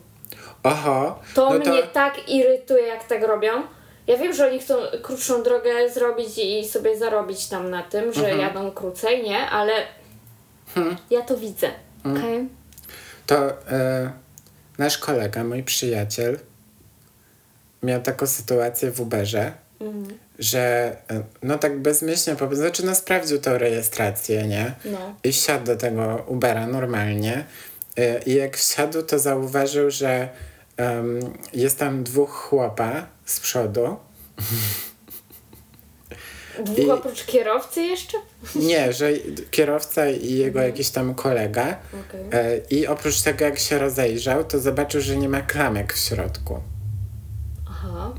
Oho. 0.62 1.18
To 1.34 1.50
no 1.50 1.58
mnie 1.58 1.82
tak 1.82 2.28
irytuje, 2.28 2.86
jak 2.86 3.04
tak 3.08 3.22
robią. 3.22 3.50
Ja 4.06 4.16
wiem, 4.16 4.32
że 4.34 4.46
oni 4.48 4.58
chcą 4.58 4.74
krótszą 5.02 5.42
drogę 5.42 5.90
zrobić 5.90 6.38
i 6.38 6.68
sobie 6.68 6.98
zarobić 6.98 7.46
tam 7.46 7.70
na 7.70 7.82
tym, 7.82 8.12
że 8.12 8.20
Mhm. 8.20 8.40
jadą 8.40 8.70
krócej, 8.72 9.22
nie? 9.22 9.38
Ale 9.50 9.72
Hmm. 10.74 10.96
ja 11.10 11.22
to 11.22 11.36
widzę. 11.36 11.70
Okej? 12.04 12.48
To 13.26 13.50
e, 13.70 14.10
nasz 14.78 14.98
kolega, 14.98 15.44
mój 15.44 15.62
przyjaciel, 15.62 16.38
miał 17.82 18.02
taką 18.02 18.26
sytuację 18.26 18.90
w 18.90 19.00
Uberze, 19.00 19.52
Mhm. 19.80 20.18
że 20.38 20.96
no 21.42 21.58
tak 21.58 21.78
bezmyślnie, 21.78 22.36
po, 22.36 22.56
znaczy 22.56 22.86
no 22.86 22.94
sprawdził 22.94 23.38
tą 23.40 23.58
rejestrację, 23.58 24.46
nie? 24.46 24.74
No. 24.84 25.14
I 25.24 25.32
wsiadł 25.32 25.64
do 25.66 25.76
tego 25.76 26.24
Ubera 26.28 26.66
normalnie. 26.66 27.44
E, 27.96 28.22
I 28.22 28.34
jak 28.34 28.56
wsiadł, 28.56 29.02
to 29.02 29.18
zauważył, 29.18 29.90
że 29.90 30.28
em, 30.76 31.20
jest 31.54 31.78
tam 31.78 32.04
dwóch 32.04 32.30
chłopa 32.30 33.06
z 33.24 33.40
przodu. 33.40 33.96
Dwóch 36.64 36.78
I- 36.78 36.90
oprócz 36.90 37.24
kierowcy 37.24 37.82
jeszcze? 37.82 38.18
Nie, 38.54 38.92
że 38.92 39.10
kierowca 39.50 40.08
i 40.10 40.32
jego 40.34 40.58
Mhm. 40.58 40.66
jakiś 40.66 40.90
tam 40.90 41.14
kolega. 41.14 41.76
Okej. 42.08 42.20
E, 42.32 42.58
I 42.70 42.86
oprócz 42.86 43.22
tego, 43.22 43.44
jak 43.44 43.58
się 43.58 43.78
rozejrzał, 43.78 44.44
to 44.44 44.58
zobaczył, 44.58 45.00
że 45.00 45.16
nie 45.16 45.28
ma 45.28 45.40
klamek 45.42 45.92
w 45.92 45.98
środku. 45.98 46.60
Aha. 47.70 48.12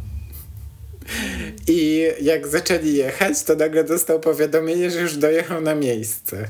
I 1.68 2.08
jak 2.22 2.48
zaczęli 2.48 2.94
jechać, 2.94 3.44
to 3.44 3.56
nagle 3.56 3.84
dostał 3.84 4.20
powiadomienie, 4.20 4.92
że 4.92 5.02
już 5.02 5.18
dojechał 5.18 5.62
na 5.62 5.76
miejsce. 5.76 6.48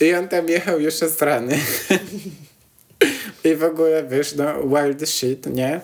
I 0.00 0.14
on 0.14 0.28
tam 0.28 0.48
jechał 0.48 0.80
już 0.80 0.94
z 0.94 1.22
rany. 1.22 1.58
I 3.44 3.54
w 3.54 3.62
ogóle, 3.62 4.04
wiesz, 4.08 4.34
no 4.34 4.54
wild 4.62 5.08
shit, 5.10 5.46
nie? 5.46 5.80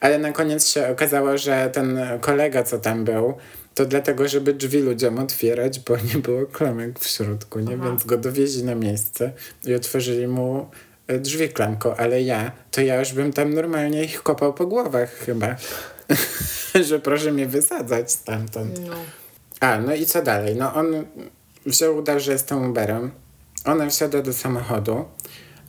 Ale 0.00 0.18
na 0.18 0.32
koniec 0.32 0.68
się 0.68 0.88
okazało, 0.88 1.38
że 1.38 1.70
ten 1.72 1.98
kolega, 2.20 2.62
co 2.62 2.78
tam 2.78 3.04
był, 3.04 3.34
to 3.74 3.86
dlatego, 3.86 4.28
żeby 4.28 4.54
drzwi 4.54 4.78
ludziom 4.78 5.18
otwierać, 5.18 5.80
bo 5.80 5.96
nie 5.96 6.22
było 6.22 6.46
klamek 6.46 6.98
w 6.98 7.08
środku, 7.08 7.60
nie? 7.60 7.74
Aha. 7.74 7.84
Więc 7.84 8.04
go 8.04 8.18
dowieźli 8.18 8.64
na 8.64 8.74
miejsce 8.74 9.32
i 9.64 9.74
otworzyli 9.74 10.26
mu 10.26 10.70
drzwi 11.08 11.48
klamką, 11.48 11.96
ale 11.96 12.22
ja, 12.22 12.52
to 12.70 12.80
ja 12.80 12.98
już 13.00 13.12
bym 13.12 13.32
tam 13.32 13.54
normalnie 13.54 14.04
ich 14.04 14.22
kopał 14.22 14.54
po 14.54 14.66
głowach 14.66 15.10
chyba. 15.12 15.56
że 16.88 16.98
proszę 16.98 17.32
mnie 17.32 17.46
wysadzać 17.46 18.12
stamtąd. 18.12 18.80
No. 18.86 18.94
A, 19.60 19.78
no 19.78 19.94
i 19.94 20.06
co 20.06 20.22
dalej? 20.22 20.56
No 20.56 20.74
on 20.74 21.04
wziął, 21.66 21.96
udał, 21.96 22.20
że 22.20 22.32
jestem 22.32 22.70
Uberem. 22.70 23.10
Ona 23.64 23.90
wsiadła 23.90 24.22
do 24.22 24.32
samochodu. 24.32 25.04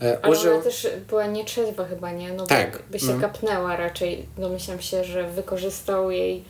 E, 0.02 0.17
Ale 0.21 0.32
użył... 0.32 0.54
ona 0.54 0.63
też 0.63 0.88
była 1.10 1.25
nietrzeźwa 1.25 1.86
chyba, 1.86 2.12
nie? 2.12 2.34
No 2.34 2.45
Tak, 2.45 2.80
by 2.91 2.99
się 2.99 3.13
no. 3.13 3.21
kapnęła 3.21 3.75
raczej. 3.75 4.25
Domyślam 4.38 4.82
się, 4.82 5.04
że 5.04 5.30
wykorzystał 5.32 6.12
jej 6.12 6.43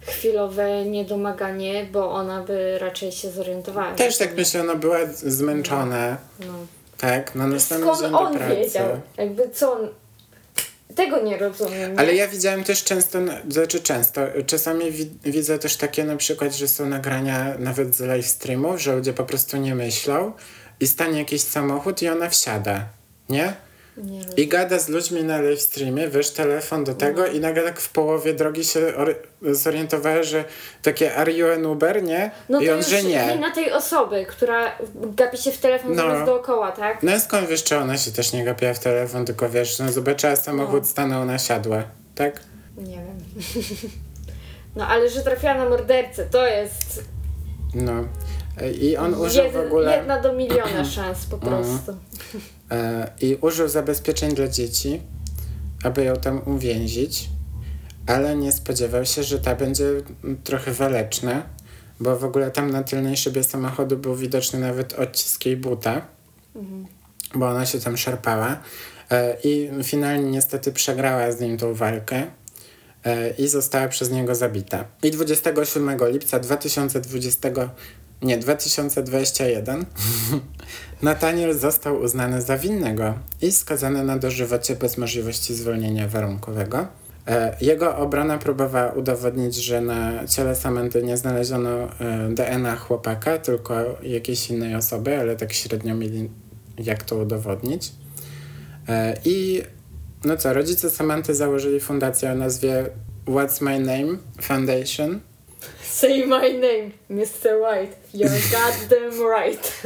chwilowe 0.00 0.84
niedomaganie, 0.84 1.86
bo 1.92 2.10
ona 2.12 2.42
by 2.42 2.78
raczej 2.78 3.12
się 3.12 3.30
zorientowała. 3.30 3.94
Też 3.94 4.18
tak 4.18 4.36
myślę, 4.36 4.60
ona 4.60 4.74
była 4.74 5.06
z- 5.06 5.24
zmęczona. 5.24 6.16
nie- 6.40 6.46
No. 6.46 6.52
Tak, 6.98 7.34
na 7.34 7.46
następny 7.46 7.86
Skąd 7.86 8.00
dzień 8.02 8.10
do 8.12 8.20
on 8.20 8.38
pracy. 8.38 8.56
wiedział? 8.56 9.00
Jakby 9.16 9.50
co 9.50 9.72
on... 9.72 9.88
Tego 10.94 11.20
nie 11.22 11.38
rozumiem. 11.38 11.92
nie? 11.92 11.98
Ale 11.98 12.14
ja 12.14 12.28
widziałem 12.28 12.64
też 12.64 12.84
często, 12.84 13.18
znaczy 13.48 13.80
często, 13.80 14.20
czasami 14.46 14.90
wi- 14.92 15.10
widzę 15.24 15.58
też 15.58 15.76
takie 15.76 16.04
na 16.04 16.16
przykład, 16.16 16.54
że 16.54 16.68
są 16.68 16.86
nagrania 16.86 17.54
nawet 17.58 17.94
z 17.94 18.00
live 18.00 18.26
streamów, 18.26 18.80
że 18.82 18.96
ludzie 18.96 19.12
po 19.12 19.24
prostu 19.24 19.56
nie 19.56 19.74
myślą 19.74 20.32
i 20.80 20.86
stanie 20.88 21.18
jakiś 21.18 21.42
samochód 21.42 22.02
i 22.02 22.08
ona 22.08 22.28
wsiada, 22.28 22.84
nie? 23.28 23.54
I 24.36 24.48
gada 24.48 24.78
z 24.78 24.88
ludźmi 24.88 25.24
na 25.24 25.40
live 25.40 25.60
streamie, 25.60 26.08
wiesz, 26.08 26.30
telefon 26.30 26.84
do 26.84 26.94
tego 26.94 27.26
i 27.26 27.40
nagle 27.40 27.62
tak 27.62 27.80
w 27.80 27.88
połowie 27.92 28.34
drogi 28.34 28.64
się 28.64 28.80
or- 28.96 29.16
zorientowała, 29.42 30.22
że 30.22 30.44
takie 30.82 31.14
are 31.16 31.32
you 31.32 31.46
an 31.52 31.66
Uber, 31.66 32.02
nie? 32.02 32.30
No 32.48 32.60
I 32.60 32.66
to 32.66 32.74
on, 32.74 32.82
że 32.82 33.02
nie. 33.02 33.28
wina 33.34 33.50
tej 33.50 33.72
osoby, 33.72 34.26
która 34.28 34.72
gapi 34.94 35.38
się 35.38 35.52
w 35.52 35.58
telefon 35.58 35.94
No. 35.94 36.26
dookoła, 36.26 36.72
tak? 36.72 37.02
No 37.02 37.20
skąd 37.20 37.48
wiesz, 37.48 37.64
czy 37.64 37.76
ona 37.78 37.98
się 37.98 38.10
też 38.12 38.32
nie 38.32 38.44
gapiła 38.44 38.74
w 38.74 38.78
telefon, 38.78 39.24
tylko 39.24 39.48
wiesz, 39.48 39.78
no 39.78 39.92
zobaczyła 39.92 40.36
samochód, 40.36 40.86
stanął, 40.86 41.22
ona 41.22 41.38
siadła, 41.38 41.82
tak? 42.14 42.40
Nie 42.76 42.96
wiem. 42.96 43.18
No 44.76 44.86
ale 44.88 45.10
że 45.10 45.20
trafiła 45.22 45.54
na 45.54 45.68
mordercę, 45.68 46.26
to 46.26 46.46
jest 46.46 47.04
No. 47.74 48.04
I 48.80 48.96
on 48.96 49.14
użył 49.14 49.44
jed, 49.44 49.52
w 49.52 49.56
ogóle... 49.56 49.96
jedna 49.96 50.20
do 50.20 50.32
miliona 50.32 50.84
szans 50.94 51.26
po 51.26 51.38
prostu. 51.38 51.92
E, 51.92 51.94
I 53.20 53.38
użył 53.40 53.68
zabezpieczeń 53.68 54.34
dla 54.34 54.48
dzieci, 54.48 55.00
aby 55.84 56.04
ją 56.04 56.16
tam 56.16 56.42
uwięzić, 56.46 57.28
ale 58.06 58.36
nie 58.36 58.52
spodziewał 58.52 59.04
się, 59.04 59.22
że 59.22 59.38
ta 59.38 59.54
będzie 59.54 59.84
trochę 60.44 60.72
waleczna, 60.72 61.42
bo 62.00 62.18
w 62.18 62.24
ogóle 62.24 62.50
tam 62.50 62.70
na 62.70 62.82
tylnej 62.82 63.16
szybie 63.16 63.44
samochodu 63.44 63.96
był 63.96 64.16
widoczny 64.16 64.60
nawet 64.60 64.92
odcisk 64.92 65.46
jej 65.46 65.56
buta, 65.56 66.06
bo 67.34 67.48
ona 67.48 67.66
się 67.66 67.80
tam 67.80 67.96
szarpała 67.96 68.60
e, 69.10 69.36
i 69.44 69.70
finalnie 69.82 70.30
niestety 70.30 70.72
przegrała 70.72 71.32
z 71.32 71.40
nim 71.40 71.58
tą 71.58 71.74
walkę 71.74 72.26
e, 73.04 73.30
i 73.30 73.48
została 73.48 73.88
przez 73.88 74.10
niego 74.10 74.34
zabita. 74.34 74.84
I 75.02 75.10
27 75.10 75.98
lipca 76.12 76.38
2020, 76.40 77.50
nie, 78.24 78.38
2021 78.38 79.84
Nathaniel 81.02 81.58
został 81.58 82.00
uznany 82.00 82.42
za 82.42 82.58
winnego 82.58 83.14
i 83.42 83.52
skazany 83.52 84.04
na 84.04 84.18
dożywocie 84.18 84.76
bez 84.76 84.98
możliwości 84.98 85.54
zwolnienia 85.54 86.08
warunkowego. 86.08 86.86
E, 87.26 87.56
Jego 87.60 87.96
obrona 87.96 88.38
próbowała 88.38 88.92
udowodnić, 88.92 89.54
że 89.54 89.80
na 89.80 90.26
ciele 90.26 90.56
Samanty 90.56 91.02
nie 91.02 91.16
znaleziono 91.16 91.70
e, 91.70 91.88
DNA 92.34 92.76
chłopaka, 92.76 93.38
tylko 93.38 93.74
jakiejś 94.02 94.50
innej 94.50 94.74
osoby, 94.74 95.18
ale 95.18 95.36
tak 95.36 95.52
średnio 95.52 95.94
mieli 95.94 96.30
jak 96.78 97.02
to 97.02 97.16
udowodnić. 97.16 97.92
E, 98.88 99.16
I 99.24 99.62
no 100.24 100.36
co, 100.36 100.52
rodzice 100.52 100.90
Samanty 100.90 101.34
założyli 101.34 101.80
fundację 101.80 102.32
o 102.32 102.34
nazwie 102.34 102.86
What's 103.26 103.62
My 103.62 103.80
Name 103.80 104.18
Foundation. 104.40 105.20
Say 105.94 106.26
my 106.26 106.52
name, 106.52 106.92
Mr. 107.08 107.60
White. 107.60 107.96
You're 108.14 108.40
goddamn 108.50 109.20
right. 109.38 109.82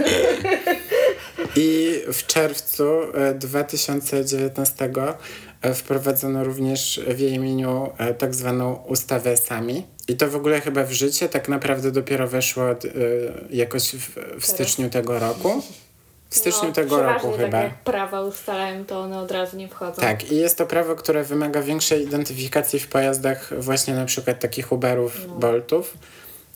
I 1.57 2.01
w 2.12 2.27
czerwcu 2.27 2.85
e, 3.14 3.35
2019 3.35 4.90
e, 5.62 5.75
wprowadzono 5.75 6.44
również 6.44 7.01
w 7.07 7.18
jej 7.18 7.33
imieniu 7.33 7.90
e, 7.99 8.14
tak 8.14 8.35
zwaną 8.35 8.75
ustawę 8.75 9.37
SAMI. 9.37 9.87
I 10.09 10.16
to 10.16 10.29
w 10.29 10.37
ogóle 10.37 10.61
chyba 10.61 10.85
w 10.85 10.92
życie 10.92 11.29
tak 11.29 11.49
naprawdę 11.49 11.90
dopiero 11.90 12.29
weszło 12.29 12.71
e, 12.71 12.77
jakoś 13.51 13.92
w, 13.92 14.18
w 14.40 14.47
styczniu 14.47 14.90
tego 14.90 15.18
roku. 15.18 15.62
W 16.31 16.37
styczniu 16.37 16.69
no, 16.69 16.75
tego 16.75 17.03
roku 17.03 17.19
przeważnie 17.19 17.45
chyba. 17.45 17.59
tak 17.59 17.71
jak 17.71 17.83
prawa 17.83 18.21
ustalają, 18.21 18.85
to 18.85 19.01
one 19.01 19.19
od 19.19 19.31
razu 19.31 19.57
nie 19.57 19.69
wchodzą. 19.69 20.03
Tak, 20.03 20.33
i 20.33 20.37
jest 20.37 20.59
to 20.59 20.67
prawo, 20.67 20.95
które 20.95 21.25
wymaga 21.25 21.62
większej 21.62 22.03
identyfikacji 22.03 22.81
w 22.81 22.88
pojazdach 22.88 23.61
właśnie 23.61 23.95
na 23.95 24.05
przykład 24.05 24.41
takich 24.41 24.73
Uberów, 24.73 25.38
Boltów. 25.41 25.95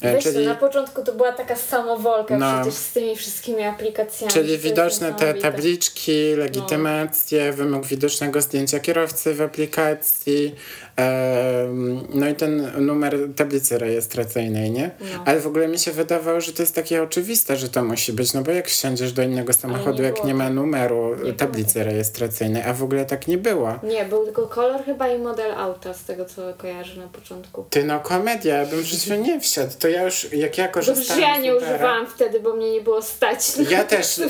E, 0.02 0.12
Weź 0.12 0.24
czyli 0.24 0.46
na 0.46 0.54
początku 0.54 1.02
to 1.04 1.12
była 1.12 1.32
taka 1.32 1.56
samowolka 1.56 2.38
No. 2.38 2.52
przecież 2.60 2.74
z 2.74 2.92
tymi 2.92 3.16
wszystkimi 3.16 3.62
aplikacjami. 3.62 4.32
Czyli 4.32 4.58
widoczne 4.58 5.14
te 5.14 5.34
tabliczki, 5.34 6.34
legitymacje, 6.36 7.52
wymóg 7.52 7.86
widocznego 7.86 8.40
zdjęcia 8.40 8.80
kierowcy 8.80 9.34
w 9.34 9.40
aplikacji, 9.40 10.54
em, 10.96 12.06
no 12.14 12.28
i 12.28 12.34
ten 12.34 12.72
numer 12.86 13.18
tablicy 13.36 13.78
rejestracyjnej, 13.78 14.70
nie? 14.70 14.90
No. 15.00 15.22
Ale 15.24 15.40
w 15.40 15.46
ogóle 15.46 15.68
mi 15.68 15.78
się 15.78 15.92
wydawało, 15.92 16.40
że 16.40 16.52
to 16.52 16.62
jest 16.62 16.74
takie 16.74 17.02
oczywiste, 17.02 17.56
że 17.56 17.68
to 17.68 17.84
musi 17.84 18.12
być, 18.12 18.32
no 18.32 18.42
bo 18.42 18.50
jak 18.50 18.68
wsiądziesz 18.68 19.12
do 19.12 19.22
innego 19.22 19.52
samochodu, 19.52 19.98
nie 19.98 20.04
jak 20.04 20.14
było 20.14 20.26
nie 20.26 20.34
ma 20.34 20.50
numeru 20.50 21.16
było 21.16 21.32
tablicy 21.32 21.84
rejestracyjnej, 21.84 22.62
a 22.62 22.72
w 22.72 22.82
ogóle 22.82 23.04
tak 23.04 23.28
nie 23.28 23.38
było. 23.38 23.78
Nie, 23.82 24.04
był 24.04 24.24
tylko 24.24 24.46
kolor 24.46 24.84
chyba 24.84 25.08
i 25.08 25.18
model 25.18 25.52
auta, 25.54 25.94
z 25.94 26.04
tego 26.04 26.24
co 26.24 26.54
kojarzę 26.54 27.00
na 27.00 27.08
początku. 27.08 27.64
Ty 27.70 27.84
no 27.84 28.00
komedia, 28.00 28.56
ja 28.56 28.66
bym 28.66 28.80
w 28.80 28.84
życiu 28.84 29.14
nie 29.14 29.40
wsiadł. 29.40 29.72
To 29.78 29.88
ja 29.92 30.02
już, 30.02 30.32
jak 30.32 30.58
ja 30.58 30.64
Dobrze, 30.68 30.92
korzystałem 30.92 31.22
że 31.22 31.28
ja 31.28 31.36
nie 31.36 31.52
Ubera- 31.54 31.56
używałam 31.74 32.06
wtedy, 32.06 32.40
bo 32.40 32.52
mnie 32.56 32.70
nie 32.72 32.80
było 32.80 33.02
stać. 33.02 33.56
na 33.56 33.70
Ja 33.70 33.84
też, 33.84 34.20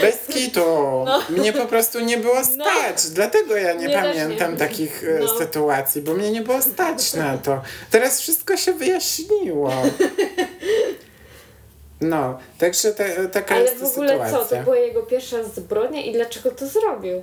bez 0.00 0.18
kitu. 0.36 0.60
Mnie 1.28 1.52
po 1.52 1.66
prostu 1.66 2.00
nie 2.00 2.16
było 2.18 2.44
stać. 2.44 3.06
Dlatego 3.10 3.56
ja 3.56 3.72
nie 3.72 3.90
pamiętam 3.90 4.52
nie. 4.52 4.58
takich 4.58 5.04
e, 5.04 5.18
No. 5.20 5.38
sytuacji, 5.38 6.02
bo 6.02 6.14
mnie 6.14 6.30
nie 6.30 6.40
było 6.42 6.62
stać 6.62 7.14
na 7.14 7.38
to. 7.38 7.62
Teraz 7.90 8.20
wszystko 8.20 8.56
się 8.56 8.72
wyjaśniło. 8.72 9.72
No, 12.00 12.38
także 12.58 12.92
te, 12.92 13.28
taka 13.28 13.54
Ale 13.54 13.64
jest 13.64 13.76
w 13.76 13.80
ta 13.80 13.86
ogóle 13.90 14.18
co, 14.18 14.24
sytuacja. 14.26 14.58
to 14.58 14.64
była 14.64 14.76
jego 14.76 15.02
pierwsza 15.02 15.44
zbrodnia 15.44 16.02
i 16.04 16.12
dlaczego 16.12 16.50
to 16.50 16.66
zrobił? 16.66 17.22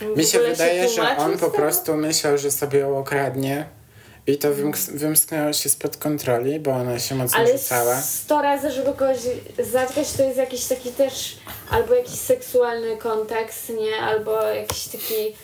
W 0.00 0.16
Mi 0.16 0.24
się 0.24 0.38
ogóle 0.38 0.52
wydaje, 0.52 0.88
że 0.88 0.94
tłumaczył 0.94 1.24
on 1.24 1.38
po 1.38 1.50
prostu 1.50 1.94
myślał, 1.96 2.38
że 2.38 2.50
sobie 2.50 2.78
ją 2.78 2.98
okradnie 2.98 3.66
i 4.26 4.38
to 4.38 4.48
wymks- 4.48 4.90
wymsknęło 4.96 5.52
się 5.52 5.68
spod 5.68 5.96
kontroli, 5.96 6.60
bo 6.60 6.70
ona 6.70 6.98
się 6.98 7.14
mocno 7.14 7.38
Ale 7.38 7.58
rzucała. 7.58 8.02
100 8.02 8.42
razy, 8.42 8.70
żeby 8.70 8.92
kogoś 8.92 9.18
zatkać, 9.72 10.12
to 10.12 10.22
jest 10.22 10.36
jakiś 10.38 10.64
taki 10.64 10.90
też 10.92 11.36
albo 11.70 11.94
jakiś 11.94 12.14
seksualny 12.20 12.96
kontekst, 12.96 13.68
nie? 13.68 13.96
Albo 13.96 14.42
jakiś 14.42 14.88
taki 14.88 15.34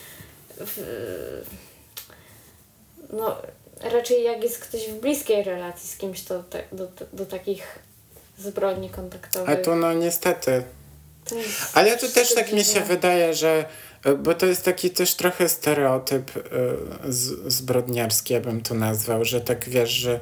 no 3.13 3.35
raczej 3.81 4.23
jak 4.23 4.43
jest 4.43 4.59
ktoś 4.59 4.81
w 4.89 4.93
bliskiej 4.93 5.43
relacji 5.43 5.89
z 5.89 5.97
kimś, 5.97 6.21
to 6.23 6.43
te, 6.43 6.63
do, 6.71 6.87
do 7.13 7.25
takich 7.25 7.79
zbrodni 8.37 8.89
A 8.93 8.95
kontaktowych. 8.95 9.61
tu 9.61 9.75
no 9.75 9.93
niestety. 9.93 10.63
To 11.29 11.35
jest 11.35 11.49
Ale 11.73 11.97
to 11.97 12.07
też 12.09 12.33
tak 12.33 12.51
mi 12.53 12.63
się 12.63 12.81
wydaje, 12.81 13.33
że 13.33 13.65
bo 14.23 14.33
to 14.33 14.45
jest 14.45 14.65
taki 14.65 14.89
też 14.89 15.15
trochę 15.15 15.49
stereotyp 15.49 16.31
e, 16.37 16.41
z, 17.11 17.53
zbrodniarski, 17.53 18.33
ja 18.33 18.41
bym 18.41 18.61
to 18.61 18.75
nazwał, 18.75 19.25
że 19.25 19.41
tak 19.41 19.69
wiesz, 19.69 19.89
że 19.89 20.19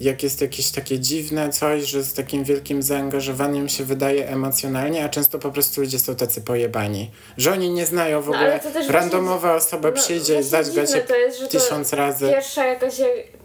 jak 0.00 0.22
jest 0.22 0.40
jakieś 0.40 0.70
takie 0.70 0.98
dziwne 0.98 1.50
coś, 1.50 1.84
że 1.84 2.02
z 2.04 2.14
takim 2.14 2.44
wielkim 2.44 2.82
zaangażowaniem 2.82 3.68
się 3.68 3.84
wydaje 3.84 4.28
emocjonalnie, 4.28 5.04
a 5.04 5.08
często 5.08 5.38
po 5.38 5.50
prostu 5.50 5.80
ludzie 5.80 5.98
są 5.98 6.14
tacy 6.16 6.40
pojebani. 6.40 7.10
Że 7.36 7.52
oni 7.52 7.70
nie 7.70 7.86
znają 7.86 8.22
w 8.22 8.26
No, 8.26 8.32
ogóle, 8.32 8.60
to 8.60 8.92
randomowa 8.92 9.54
osoba 9.54 9.88
no, 9.90 9.96
przyjdzie 9.96 10.40
i 10.40 10.42
właśnie 10.42 10.64
dziwne 10.64 10.86
cię 10.86 11.00
to 11.00 11.16
jest, 11.16 11.38
że 11.38 11.48
to 11.48 11.50
tysiąc 11.60 11.92
razy. 11.92 12.28
Pierwsza 12.28 12.64
jakaś, 12.66 12.94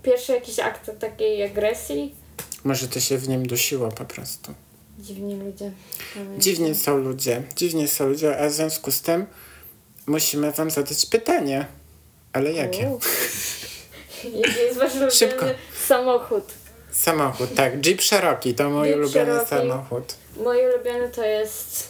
pierwszy 0.03 0.31
jakiś 0.31 0.59
akt 0.59 0.91
takiej 0.99 1.43
agresji. 1.43 2.15
Może 2.63 2.87
to 2.87 2.99
się 2.99 3.17
w 3.17 3.29
nim 3.29 3.47
dusiło 3.47 3.89
po 3.91 4.05
prostu. 4.05 4.53
Dziwni 4.99 5.35
ludzie. 5.35 5.71
Dziwnie 6.37 6.75
są 6.75 6.97
ludzie, 6.97 7.43
dziwnie 7.55 7.87
są 7.87 8.07
ludzie, 8.07 8.39
a 8.39 8.49
w 8.49 8.51
związku 8.51 8.91
z 8.91 9.01
tym 9.01 9.25
musimy 10.07 10.51
wam 10.51 10.71
zadać 10.71 11.05
pytanie. 11.05 11.65
Ale 12.33 12.51
jakie? 12.53 12.97
Jaki 14.23 14.59
jest 14.59 14.77
wasz 14.79 14.91
ulubiony 14.91 15.11
Szybko. 15.11 15.45
samochód? 15.87 16.53
Samochód, 16.91 17.55
tak. 17.55 17.85
Jeep 17.85 18.01
Cherokee 18.01 18.53
to 18.53 18.69
mój 18.69 18.87
Jeep 18.87 18.97
ulubiony 18.97 19.25
Cherokee. 19.25 19.49
samochód. 19.49 20.15
Mój 20.37 20.57
ulubiony 20.65 21.09
to 21.09 21.23
jest... 21.25 21.89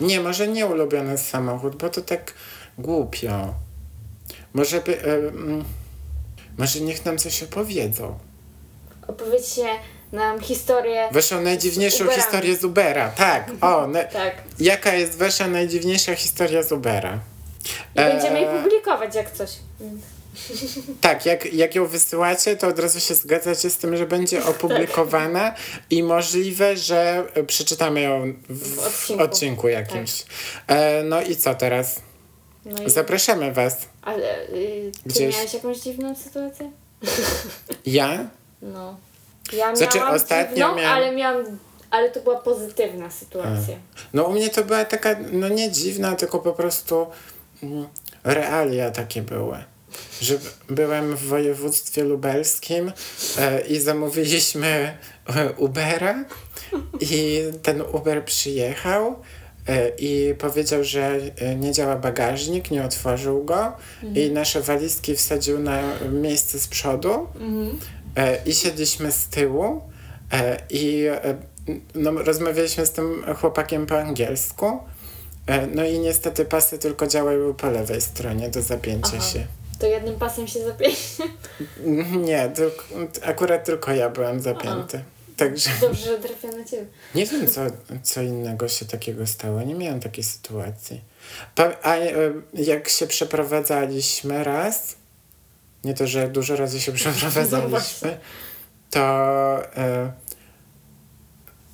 Nie, 0.00 0.20
może 0.20 0.48
nie 0.48 0.66
ulubiony 0.66 1.18
samochód, 1.18 1.76
bo 1.76 1.88
to 1.90 2.02
tak 2.02 2.34
głupio. 2.78 3.54
Może 4.54 4.80
by... 4.80 4.98
Może 6.58 6.80
niech 6.80 7.04
nam 7.04 7.18
coś 7.18 7.42
opowiedzą. 7.42 8.18
Opowiedzcie 9.08 9.66
nam 10.12 10.40
historię... 10.40 11.08
Waszą 11.12 11.40
najdziwniejszą 11.40 12.04
Uberami. 12.04 12.22
historię 12.22 12.56
z 12.56 12.64
Ubera. 12.64 13.08
Tak, 13.08 13.50
o. 13.60 13.86
Na, 13.86 14.04
Tak. 14.04 14.34
jaka 14.60 14.94
jest 14.94 15.16
wasza 15.18 15.46
najdziwniejsza 15.48 16.14
historia 16.14 16.62
z 16.62 16.72
Ubera? 16.72 17.18
I 17.94 17.98
będziemy 18.00 18.40
je 18.40 18.50
Eee, 18.52 18.62
publikować 18.62 19.14
jak 19.14 19.30
coś. 19.30 19.50
Tak, 21.00 21.26
jak, 21.26 21.52
jak 21.52 21.74
ją 21.74 21.86
wysyłacie, 21.86 22.56
to 22.56 22.66
od 22.68 22.78
razu 22.78 23.00
się 23.00 23.14
zgadzacie 23.14 23.70
z 23.70 23.76
tym, 23.78 23.96
że 23.96 24.06
będzie 24.06 24.44
opublikowana 24.50 25.54
i 25.90 26.02
możliwe, 26.02 26.76
że 26.76 27.24
e, 27.34 27.44
przeczytamy 27.44 28.00
ją 28.00 28.32
w, 28.48 28.76
W 28.76 28.78
odcinku. 28.86 29.22
odcinku, 29.24 29.68
jakimś. 29.68 30.24
E, 30.66 31.02
no 31.02 31.22
i 31.22 31.36
co 31.36 31.54
teraz? 31.54 32.00
No 32.64 32.82
i... 32.82 32.90
Zapraszamy 32.90 33.52
Was. 33.52 33.76
Ale 34.02 34.42
y, 34.48 34.92
ty 35.02 35.08
Gdzieś- 35.08 35.34
miałeś 35.36 35.54
jakąś 35.54 35.78
dziwną 35.78 36.14
sytuację? 36.16 36.70
Ja? 37.86 38.28
No. 38.62 38.96
Ja 39.52 39.76
Znaczy, 39.76 39.98
miałam 39.98 40.14
ostatnio 40.14 40.56
dziwną, 40.56 40.76
miałam- 40.76 40.96
ale 40.96 41.12
miałam... 41.14 41.44
Ale 41.90 42.10
to 42.10 42.20
była 42.20 42.38
pozytywna 42.38 43.10
sytuacja. 43.10 43.76
No 44.14 44.22
u 44.24 44.32
mnie 44.32 44.50
to 44.50 44.64
była 44.64 44.84
taka, 44.84 45.16
no 45.32 45.48
nie 45.48 45.70
dziwna, 45.72 46.16
tylko 46.16 46.38
po 46.38 46.52
prostu 46.52 47.06
mm, 47.62 47.86
realia 48.24 48.90
takie 48.90 49.22
były. 49.22 49.56
Że 50.20 50.38
byłem 50.68 51.16
w 51.16 51.22
województwie 51.26 52.04
lubelskim 52.04 52.92
e, 53.38 53.60
i 53.60 53.80
zamówiliśmy 53.80 54.98
e, 55.36 55.52
Ubera 55.52 56.24
i 57.00 57.42
ten 57.62 57.82
Uber 57.92 58.24
przyjechał 58.24 59.16
e, 59.68 59.88
i 59.98 60.34
powiedział, 60.34 60.84
że 60.84 61.18
e, 61.36 61.54
nie 61.56 61.72
działa 61.72 61.96
bagażnik, 61.96 62.70
nie 62.70 62.84
otworzył 62.84 63.44
go 63.44 63.72
i 64.14 64.30
nasze 64.30 64.60
walizki 64.60 65.16
wsadził 65.16 65.58
na 65.58 65.80
miejsce 66.12 66.58
z 66.58 66.68
przodu 66.68 67.10
e, 67.12 67.28
i 68.46 68.54
siedliśmy 68.54 69.12
z 69.12 69.26
tyłu 69.26 69.82
e, 70.32 70.56
i 70.70 71.04
e, 71.06 71.34
no, 71.94 72.10
rozmawialiśmy 72.12 72.86
z 72.86 72.90
tym 72.90 73.24
chłopakiem 73.40 73.86
po 73.86 74.00
angielsku. 74.00 74.78
E, 75.46 75.66
no 75.66 75.84
i 75.84 75.98
niestety 75.98 76.44
pasy 76.44 76.78
tylko 76.78 77.06
działały 77.06 77.54
po 77.54 77.70
lewej 77.70 78.00
stronie 78.00 78.48
do 78.48 78.62
zapięcia 78.62 79.16
Aha. 79.16 79.26
się. 79.26 79.46
To 79.78 79.86
jednym 79.86 80.18
pasem 80.18 80.48
się 80.48 80.64
zapięcie. 80.64 81.24
Nie, 82.28 82.48
tylko, 82.48 82.84
akurat 83.22 83.64
tylko 83.64 83.92
ja 83.92 84.10
byłem 84.10 84.40
zapięty. 84.40 85.02
Także 85.36 85.70
Dobrze, 85.80 86.04
że 86.04 86.18
trafia 86.18 86.48
na 86.48 86.64
ciebie. 86.64 86.86
nie 87.14 87.26
wiem, 87.26 87.46
co, 87.46 87.60
co 88.02 88.22
innego 88.22 88.68
się 88.68 88.86
takiego 88.86 89.26
stało. 89.26 89.62
Nie 89.62 89.74
miałem 89.74 90.00
takiej 90.00 90.24
sytuacji. 90.24 91.00
A 91.82 91.96
e, 91.96 92.10
jak 92.54 92.88
się 92.88 93.06
przeprowadzaliśmy 93.06 94.44
raz, 94.44 94.96
nie 95.84 95.94
to, 95.94 96.06
że 96.06 96.28
dużo 96.28 96.56
razy 96.56 96.80
się 96.80 96.92
przeprowadzaliśmy, 97.00 98.18
to, 98.90 99.00
e, 99.76 100.12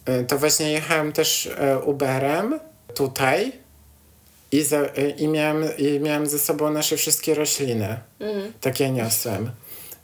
e, 0.04 0.24
to 0.24 0.38
właśnie 0.38 0.72
jechałem 0.72 1.12
też 1.12 1.46
e, 1.46 1.78
Uberem 1.78 2.60
tutaj 2.94 3.52
i, 4.52 4.62
za, 4.62 4.84
i, 5.16 5.28
miałem, 5.28 5.76
i 5.78 6.00
miałem 6.00 6.26
ze 6.26 6.38
sobą 6.38 6.70
nasze 6.70 6.96
wszystkie 6.96 7.34
rośliny. 7.34 8.00
Mhm. 8.20 8.52
Takie 8.60 8.90
niosłem. 8.90 9.50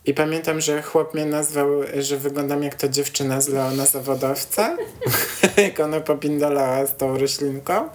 I 0.05 0.15
pamiętam, 0.15 0.61
że 0.61 0.83
chłop 0.83 1.15
mnie 1.15 1.27
nazwał, 1.27 1.69
że 1.99 2.17
wyglądam 2.17 2.63
jak 2.63 2.75
to 2.75 2.89
dziewczyna 2.89 3.41
z 3.41 3.49
Leona 3.49 3.87
Zawodowca, 3.87 4.77
jak 5.57 5.81
ona 5.81 6.01
popindolała 6.01 6.87
z 6.87 6.97
tą 6.97 7.19
roślinką. 7.19 7.89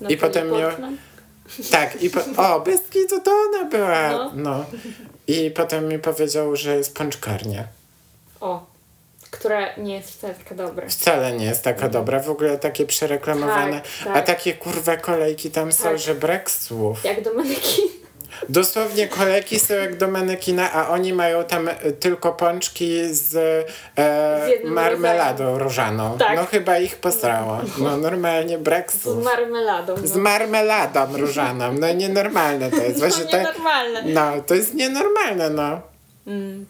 Na 0.00 0.08
I 0.08 0.16
potem 0.16 0.50
Portman. 0.50 0.96
Tak, 1.70 2.02
i 2.02 2.10
po, 2.10 2.20
o, 2.36 2.60
bez 2.60 2.80
kitu 2.80 3.20
to 3.20 3.30
ona 3.30 3.64
była. 3.64 4.10
No. 4.10 4.32
No. 4.34 4.64
I 5.30 5.50
potem 5.50 5.88
mi 5.88 5.98
powiedział, 5.98 6.56
że 6.56 6.76
jest 6.76 6.94
pączkarnia. 6.96 7.64
O, 8.40 8.66
która 9.30 9.76
nie 9.76 9.94
jest 9.94 10.10
wcale 10.10 10.34
taka 10.34 10.54
dobra. 10.54 10.88
Wcale 10.88 11.32
nie 11.32 11.44
jest 11.44 11.64
taka 11.64 11.88
dobra, 11.88 12.20
w 12.20 12.30
ogóle 12.30 12.58
takie 12.58 12.86
przereklamowane. 12.86 13.80
Tak, 13.80 14.04
tak. 14.04 14.16
A 14.16 14.22
takie 14.22 14.54
kurwa 14.54 14.96
kolejki 14.96 15.50
tam 15.50 15.72
są, 15.72 15.84
Tak. 15.84 15.98
że 15.98 16.14
brak 16.14 16.50
słów. 16.50 17.04
Jak 17.04 17.24
do 17.24 17.34
manekin. 17.34 17.84
Dosłownie 18.48 19.08
kolejki 19.08 19.58
są 19.58 19.74
jak 19.74 19.96
do 19.96 20.08
manekina, 20.08 20.72
a 20.72 20.88
oni 20.88 21.12
mają 21.12 21.44
tam 21.44 21.68
e, 21.68 21.74
tylko 21.92 22.32
pączki 22.32 23.14
z, 23.14 23.34
e, 23.98 24.46
Z 24.60 24.64
marmeladą 24.64 25.58
różaną. 25.58 26.18
Tak. 26.18 26.36
No 26.36 26.44
chyba 26.46 26.78
ich 26.78 26.96
posrało. 26.96 27.58
No 27.78 27.96
normalnie 27.96 28.58
brak 28.58 28.92
Z 28.92 29.02
słów. 29.02 29.24
marmeladą. 29.24 29.94
No. 30.02 30.06
Z 30.08 30.16
marmeladą 30.16 31.16
różaną. 31.16 31.72
No 31.72 31.92
nienormalne 31.92 32.70
to 32.70 32.76
jest. 32.76 32.98
Właśnie 32.98 33.24
no 33.24 33.30
tak. 33.30 33.40
nienormalne. 33.40 34.02
No, 34.04 34.42
to 34.46 34.54
jest 34.54 34.74
nienormalne, 34.74 35.50
no. 35.50 35.80
Mm. 36.26 36.66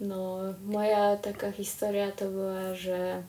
No, 0.00 0.38
moja 0.66 1.16
taka 1.16 1.52
historia 1.52 2.12
to 2.12 2.24
była, 2.24 2.74
że 2.74 3.22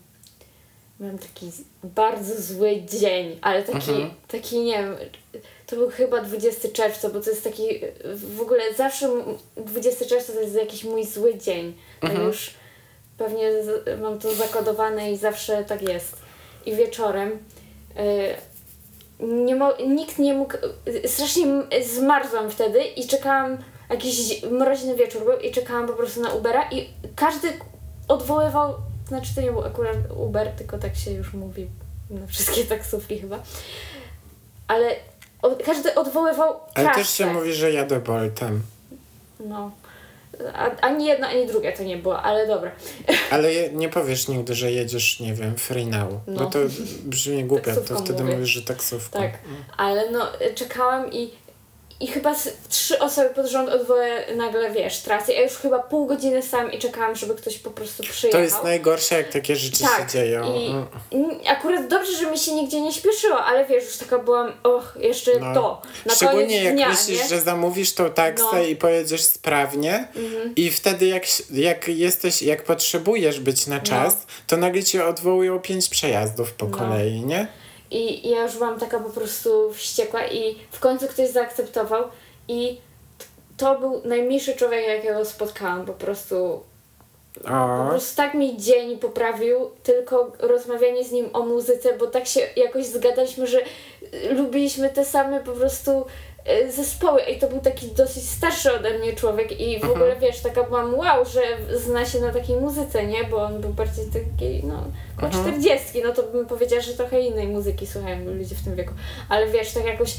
miałam 1.00 1.18
taki 1.18 1.52
z- 1.52 1.62
bardzo 1.84 2.42
zły 2.42 2.82
dzień, 3.00 3.40
ale 3.42 3.64
taki, 3.64 3.92
Mhm. 3.92 4.10
taki 4.28 4.60
nie 4.60 4.74
wiem, 4.78 4.96
to 5.70 5.76
był 5.76 5.90
chyba 5.90 6.22
20 6.22 6.68
czerwca, 6.74 7.10
bo 7.10 7.22
to 7.22 7.30
jest 7.30 7.44
taki, 7.44 7.64
w 8.16 8.42
ogóle 8.42 8.74
zawsze 8.78 9.06
m- 9.06 9.24
20 9.58 10.06
czerwca 10.06 10.34
to 10.34 10.40
jest 10.42 10.56
jakiś 10.56 10.84
mój 10.84 11.06
zły 11.06 11.38
dzień. 11.38 11.74
Mhm. 12.02 12.24
już 12.28 12.54
pewnie 13.18 13.52
mam 14.02 14.20
to 14.20 14.34
zakodowane 14.34 15.12
i 15.12 15.18
zawsze 15.18 15.64
tak 15.64 15.82
jest. 15.82 16.16
I 16.66 16.76
wieczorem 16.76 17.30
y, 17.32 19.26
nie 19.26 19.56
mo- 19.56 19.78
nikt 19.88 20.20
nie 20.20 20.34
mógł, 20.34 20.54
strasznie 21.06 21.46
zmarzłam 21.86 22.50
wtedy 22.50 22.84
i 22.84 23.08
czekałam, 23.08 23.58
jakiś 23.90 24.44
mroźny 24.44 24.96
wieczór 24.96 25.24
był 25.24 25.40
i 25.40 25.52
czekałam 25.52 25.88
po 25.88 25.94
prostu 25.94 26.22
na 26.22 26.34
Ubera 26.34 26.70
i 26.72 26.90
każdy 27.16 27.48
odwoływał, 28.08 28.74
znaczy 29.08 29.36
to 29.36 29.42
nie 29.42 29.52
był 29.52 29.64
akurat 29.64 29.96
Uber, 30.18 30.52
tylko 30.52 30.78
tak 30.78 30.96
się 30.96 31.12
już 31.12 31.34
mówi 31.34 31.68
na 32.10 32.28
wszystkie 32.28 32.64
taksówki 32.64 33.20
chyba, 33.20 33.40
ale 34.68 34.96
od, 35.42 35.64
każdy 35.64 35.96
odwoływał 35.96 36.60
Ale 36.76 36.90
też 36.96 37.10
się 37.10 37.26
mówi, 37.34 37.54
że 37.54 37.72
jadę 37.72 38.00
Boltem. 38.00 38.62
No. 39.40 39.72
A, 40.54 40.70
ani 40.82 41.06
jedno, 41.06 41.28
ani 41.28 41.48
drugie 41.48 41.72
to 41.74 41.84
nie 41.84 41.98
było, 41.98 42.22
ale 42.22 42.48
dobra. 42.48 42.72
Ale 43.32 43.54
je, 43.54 43.70
nie 43.74 43.90
powiesz 43.90 44.28
nigdy, 44.28 44.56
że 44.56 44.72
jedziesz, 44.72 45.20
nie 45.20 45.34
wiem, 45.34 45.56
free 45.56 45.86
now. 45.86 46.10
Bo 46.10 46.20
No. 46.28 46.46
to 46.50 46.60
brzmi 47.04 47.44
głupio, 47.44 47.76
to 47.76 47.96
wtedy 48.00 48.24
mówię. 48.24 48.36
mówisz, 48.36 48.50
że 48.50 48.62
taksówką. 48.62 49.20
Tak, 49.20 49.32
ale 49.78 50.12
no 50.12 50.28
czekałam 50.56 51.12
i, 51.14 51.32
i 52.02 52.08
chyba 52.08 52.36
trzy 52.70 53.00
osoby 53.00 53.30
pod 53.30 53.46
rząd 53.48 53.70
odwołały 53.70 54.10
nagle, 54.36 54.72
wiesz, 54.72 55.00
trasy. 55.00 55.34
Ja 55.34 55.42
już 55.44 55.54
chyba 55.54 55.80
pół 55.80 56.06
godziny 56.06 56.42
sam 56.42 56.72
i 56.72 56.80
czekałam, 56.80 57.16
żeby 57.16 57.36
ktoś 57.36 57.58
po 57.58 57.72
prostu 57.72 58.04
przyjechał. 58.04 58.40
To 58.42 58.44
jest 58.44 58.64
najgorsze, 58.64 59.16
jak 59.18 59.30
takie 59.30 59.56
rzeczy 59.56 59.78
się 59.84 60.08
dzieją. 60.14 60.54
I 60.56 60.70
Mm. 61.16 61.42
i 61.42 61.48
akurat 61.48 61.88
dobrze, 61.88 62.12
że 62.18 62.32
mi 62.32 62.38
się 62.40 62.52
nigdzie 62.54 62.82
nie 62.82 62.94
śpieszyło, 62.94 63.44
ale 63.46 63.66
wiesz, 63.66 63.84
już 63.84 63.98
taka 63.98 64.20
byłam, 64.20 64.52
och, 64.64 64.94
jeszcze 65.00 65.32
No. 65.40 65.54
to. 65.54 65.82
Na 66.06 66.16
Szczególnie 66.16 66.64
jak 66.64 66.74
dnia, 66.76 66.90
myślisz, 66.90 67.22
nie? 67.22 67.28
że 67.28 67.42
zamówisz 67.42 67.94
tą 67.94 68.10
taksę 68.10 68.44
No. 68.44 68.50
Mhm. 68.52 68.70
i 68.70 68.76
pojedziesz 68.76 69.22
sprawnie 69.24 70.08
i 70.56 70.72
wtedy 70.72 71.06
jak, 71.06 71.24
jak 71.52 71.88
jesteś, 71.88 72.42
jak 72.42 72.64
potrzebujesz 72.64 73.40
być 73.40 73.68
na 73.68 73.80
czas, 73.80 74.18
to 74.48 74.58
nagle 74.58 74.84
ci 74.84 75.02
odwołują 75.02 75.60
pięć 75.60 75.90
przejazdów 75.90 76.54
po 76.54 76.66
No. 76.68 76.78
kolei, 76.78 77.26
nie? 77.26 77.48
I 77.92 78.28
i 78.28 78.30
ja 78.30 78.44
już 78.44 78.54
byłam 78.58 78.80
taka 78.80 79.00
po 79.00 79.10
prostu 79.10 79.74
wściekła 79.74 80.28
i 80.28 80.56
w 80.72 80.80
końcu 80.80 81.08
ktoś 81.08 81.30
zaakceptował 81.30 82.04
i 82.48 82.78
to 83.58 83.80
był 83.80 84.02
najmilszy 84.06 84.54
człowiek, 84.56 84.88
jakiego 84.88 85.26
spotkałam, 85.26 85.86
po 85.86 85.94
prostu 85.94 86.64
po 87.44 87.86
O, 87.86 87.88
prostu 87.90 88.18
tak 88.18 88.34
mi 88.34 88.58
dzień 88.58 88.98
poprawił, 88.98 89.72
tylko 89.84 90.32
rozmawianie 90.40 91.04
z 91.06 91.12
nim 91.12 91.30
o 91.34 91.40
muzyce, 91.46 91.98
bo 91.98 92.08
tak 92.08 92.28
się 92.28 92.42
jakoś 92.56 92.86
zgadaliśmy, 92.86 93.48
że 93.48 93.60
y, 93.62 94.34
lubiliśmy 94.34 94.90
te 94.90 95.06
same 95.06 95.40
po 95.44 95.52
prostu 95.52 96.06
y, 96.66 96.72
zespoły 96.72 97.22
i 97.22 97.40
to 97.40 97.48
był 97.48 97.60
taki 97.60 97.88
dosyć 97.88 98.30
starszy 98.30 98.74
ode 98.74 99.00
mnie 99.00 99.14
człowiek 99.14 99.60
i 99.60 99.74
w 99.80 99.84
Mhm. 99.84 99.92
ogóle 99.94 100.16
wiesz, 100.16 100.40
taka 100.42 100.64
byłam 100.64 100.96
wow, 100.96 101.26
że 101.26 101.42
zna 101.78 102.06
się 102.06 102.20
na 102.20 102.34
takiej 102.34 102.56
muzyce, 102.56 103.06
nie? 103.06 103.24
Bo 103.24 103.38
on 103.44 103.62
był 103.62 103.70
bardziej 103.70 104.06
taki, 104.06 104.62
no, 104.68 104.84
około 105.28 105.44
Mhm. 105.44 105.62
40, 105.62 106.02
no 106.04 106.14
to 106.14 106.24
bym 106.24 106.46
powiedziała, 106.46 106.82
że 106.82 106.94
trochę 106.94 107.22
innej 107.22 107.48
muzyki 107.48 107.88
słuchają 107.88 108.26
ludzie 108.26 108.56
w 108.56 108.64
tym 108.64 108.76
wieku, 108.76 108.94
ale 109.30 109.48
wiesz, 109.48 109.72
tak 109.74 109.86
jakoś 109.86 110.16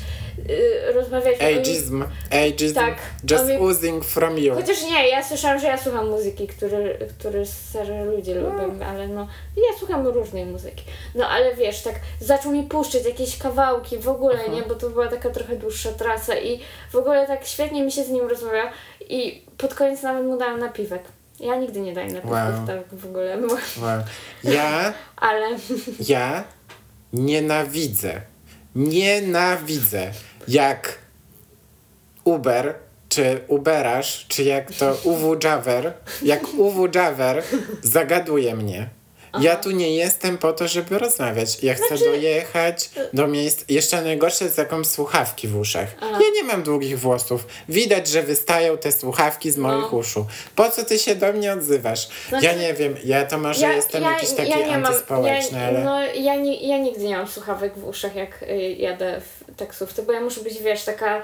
y, 0.50 0.94
o 0.98 1.02
nim- 1.02 1.58
ageism, 1.60 2.04
ageism, 2.30 2.74
Tak, 2.74 2.96
just 3.30 3.46
mi- 3.48 3.56
oozing 3.56 4.04
from 4.04 4.38
you. 4.38 4.54
Chociaż 4.54 4.82
nie, 4.82 5.08
ja 5.08 5.24
słyszałam, 5.24 5.58
że 5.58 5.66
ja 5.66 5.78
słucham 5.78 6.10
muzyki, 6.10 6.46
który, 6.48 6.98
który 7.18 7.46
stare 7.46 8.04
ludzie 8.04 8.34
lubią, 8.34 8.84
ale 8.86 9.08
no, 9.08 9.28
ja 9.56 9.78
słucham 9.78 10.06
różnej 10.06 10.46
muzyki. 10.46 10.84
No 11.14 11.28
ale 11.28 11.54
wiesz, 11.56 11.82
tak 11.82 11.94
zaczął 12.20 12.52
mi 12.52 12.62
puszczać 12.62 13.04
jakieś 13.04 13.38
kawałki 13.38 13.98
w 13.98 14.08
ogóle, 14.08 14.48
nie, 14.48 14.62
bo 14.62 14.74
to 14.74 14.90
była 14.90 15.08
taka 15.08 15.30
trochę 15.30 15.56
dłuższa 15.56 15.92
trasa 15.92 16.38
i 16.38 16.60
w 16.92 16.96
ogóle 16.96 17.26
tak 17.26 17.46
świetnie 17.46 17.82
mi 17.82 17.92
się 17.92 18.04
z 18.04 18.08
nim 18.08 18.28
rozmawiał 18.28 18.66
i 19.08 19.42
pod 19.58 19.74
koniec 19.74 20.02
nawet 20.02 20.26
mu 20.26 20.38
dałam 20.38 20.58
napiwek. 20.60 21.02
Ja 21.40 21.56
nigdy 21.56 21.80
nie 21.80 21.92
daję 21.92 22.06
napiwków 22.06 22.30
Wow. 22.32 22.66
tak 22.66 22.94
w 22.94 23.06
ogóle, 23.06 23.38
bo, 23.38 23.46
Wow. 23.54 24.02
Ja, 24.44 24.92
ale 25.16 25.56
ja 26.08 26.44
nienawidzę, 27.12 28.20
nienawidzę, 28.74 30.10
jak 30.48 30.98
Uber, 32.24 32.74
czy 33.08 33.40
Uberasz, 33.48 34.26
czy 34.28 34.42
jak 34.44 34.72
to 34.72 34.94
UW 35.04 35.36
Javer, 35.44 35.92
jak 36.22 36.54
UW 36.58 36.88
Javer 36.94 37.42
zagaduje 37.82 38.56
mnie. 38.56 38.88
Ja 39.40 39.56
tu 39.56 39.70
nie 39.70 39.94
jestem 39.96 40.38
po 40.38 40.52
to, 40.52 40.68
żeby 40.68 40.98
rozmawiać. 40.98 41.62
Ja 41.62 41.74
chcę 41.74 41.86
Znaczy- 41.88 42.04
dojechać 42.04 42.90
do 43.12 43.26
miejsc. 43.26 43.64
Jeszcze 43.68 44.02
najgorsze 44.02 44.44
jest 44.44 44.58
jakąś 44.58 44.86
słuchawki 44.86 45.48
w 45.48 45.56
uszach. 45.58 45.88
Ja 46.02 46.18
nie 46.34 46.42
mam 46.42 46.62
długich 46.62 47.00
włosów. 47.00 47.46
Widać, 47.68 48.08
że 48.08 48.22
wystają 48.22 48.78
te 48.78 48.92
słuchawki 48.92 49.50
z 49.50 49.56
moich 49.56 49.92
No. 49.92 49.98
uszu. 49.98 50.26
Po 50.56 50.70
co 50.70 50.84
ty 50.84 50.98
się 50.98 51.14
do 51.14 51.32
mnie 51.32 51.52
odzywasz? 51.52 52.08
Znaczy- 52.28 52.46
ja 52.46 52.52
nie 52.54 52.74
wiem, 52.74 52.94
ja 53.04 53.24
to 53.26 53.38
może 53.38 53.74
jestem 53.74 54.02
jakiś 54.02 54.30
taki 54.30 54.52
antyspołeczny, 54.52 55.58
ja, 55.58 55.66
ale. 55.66 55.84
No, 55.84 56.00
ja, 56.14 56.34
nie, 56.36 56.68
ja 56.68 56.78
nigdy 56.78 57.04
nie 57.04 57.16
mam 57.16 57.28
słuchawek 57.28 57.78
w 57.78 57.84
uszach, 57.88 58.14
jak 58.14 58.42
y, 58.42 58.72
jadę 58.78 59.20
w 59.20 59.56
taksówce, 59.56 60.02
bo 60.02 60.12
ja 60.12 60.20
muszę 60.20 60.40
być, 60.40 60.62
wiesz, 60.62 60.84
taka, 60.84 61.22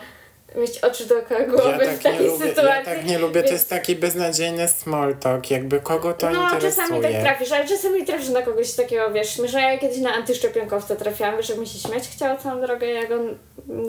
mieć 0.55 0.79
oczy 0.79 1.07
dookoła 1.07 1.41
głowy 1.41 1.69
Ja 1.69 1.77
w 1.77 1.79
tak, 1.81 2.05
nie 2.05 2.11
takiej 2.11 2.27
lubię, 2.27 2.49
sytuacji. 2.49 2.69
ja 2.77 2.85
tak 2.85 3.05
nie 3.07 3.19
lubię, 3.19 3.35
to 3.43 3.49
więc- 3.49 3.51
jest 3.53 3.71
taki 3.71 3.97
beznadziejny 3.97 4.69
small 4.69 5.17
talk, 5.17 5.51
jakby 5.51 5.81
kogo 5.81 6.13
to 6.13 6.31
No, 6.31 6.43
interesuje. 6.43 6.71
czasami 6.73 7.03
tak 7.03 7.13
trafisz, 7.23 7.53
ale 7.53 7.69
czasami 7.69 8.05
trafisz 8.05 8.29
na 8.29 8.43
kogoś 8.43 8.73
takiego, 8.73 9.11
wiesz, 9.13 9.35
śmieszne. 9.35 9.61
Ja 9.61 9.79
kiedyś 9.79 9.99
na 9.99 10.15
antyszczepionkowca 10.15 10.97
trafiłam, 10.97 11.37
wiesz, 11.37 11.49
jak 11.49 11.59
mi 11.59 11.67
się 11.67 11.79
śmiać 11.89 12.09
chciała 12.09 12.37
całą 12.37 12.61
drogę, 12.61 12.87
jak 12.87 13.11
on 13.11 13.39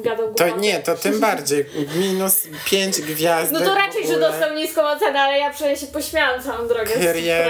gadał 0.01 0.33
To 0.33 0.43
głupoty. 0.43 0.61
nie, 0.61 0.79
to 0.79 0.95
tym 0.95 1.19
bardziej. 1.29 1.65
Minus 1.95 2.43
pięć 2.65 3.01
gwiazdek 3.01 3.59
No 3.59 3.65
to 3.65 3.73
w 3.73 3.77
raczej, 3.77 4.07
że 4.07 4.19
dostał 4.19 4.53
niską 4.55 4.81
ocenę, 4.89 5.19
ale 5.19 5.37
ja 5.39 5.49
przynajmniej 5.49 5.81
się 5.81 5.87
pośmiałam 5.87 6.41
całą 6.43 6.67
drogę 6.67 6.91
z 6.91 6.93
Kyrie 7.05 7.45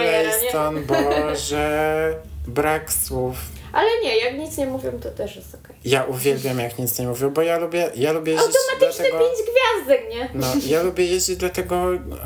Boże, 0.87 2.15
brak 2.47 2.91
słów. 2.93 3.35
Ale 3.73 3.87
nie, 4.03 4.17
jak 4.17 4.37
nic 4.37 4.57
nie 4.57 4.65
mówią, 4.65 4.91
to 5.03 5.11
też 5.11 5.35
jest 5.35 5.55
okej. 5.63 5.75
Ja 5.85 6.03
uwielbiam 6.03 6.59
jak 6.59 6.79
nic 6.79 6.99
nie 6.99 7.07
mówię, 7.07 7.27
bo 7.27 7.41
ja 7.41 7.57
lubię, 7.59 7.91
ja 7.95 8.11
lubię 8.11 8.31
jeździć 8.33 8.55
Automatyczne 8.71 9.05
dlatego... 9.05 9.19
pięć 9.19 9.49
gwiazdek, 9.49 10.09
nie? 10.15 10.29
No, 10.33 10.47
ja 10.67 10.83
lubię 10.83 11.05
jeździć 11.05 11.37
dlatego 11.37 11.75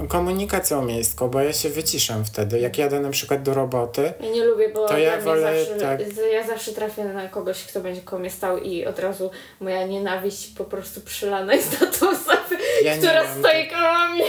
komunikacją 0.09 0.81
miejską, 0.85 1.27
bo 1.29 1.41
ja 1.41 1.53
się 1.53 1.69
wyciszam 1.69 2.25
wtedy. 2.25 2.59
Jak 2.59 2.77
jadę 2.77 2.99
na 2.99 3.09
przykład 3.09 3.43
do 3.43 3.53
roboty, 3.53 4.13
Ja 4.19 4.29
nie 4.29 4.43
lubię, 4.45 4.69
bo 4.69 4.87
To 4.87 4.97
ja 4.97 5.11
dla 5.17 5.21
wolę, 5.25 5.65
zawsze, 5.65 5.79
tak. 5.85 5.99
ja 6.33 6.47
zawsze 6.47 6.71
trafię 6.71 7.03
na 7.03 7.27
kogoś, 7.27 7.63
kto 7.63 7.79
będzie 7.79 8.01
koło 8.01 8.19
mnie 8.19 8.29
stał 8.29 8.57
i 8.57 8.85
od 8.85 8.99
razu 8.99 9.31
moja 9.59 9.85
nienawiść 9.87 10.47
po 10.57 10.65
prostu 10.65 11.01
przylana 11.01 11.53
jest 11.53 11.81
na 11.81 11.87
tą 11.87 12.09
osobę, 12.09 12.55
Ja 12.83 12.97
która 12.97 13.23
mam 13.23 13.39
stoi 13.39 13.67
koło 13.69 14.07
mnie. 14.13 14.23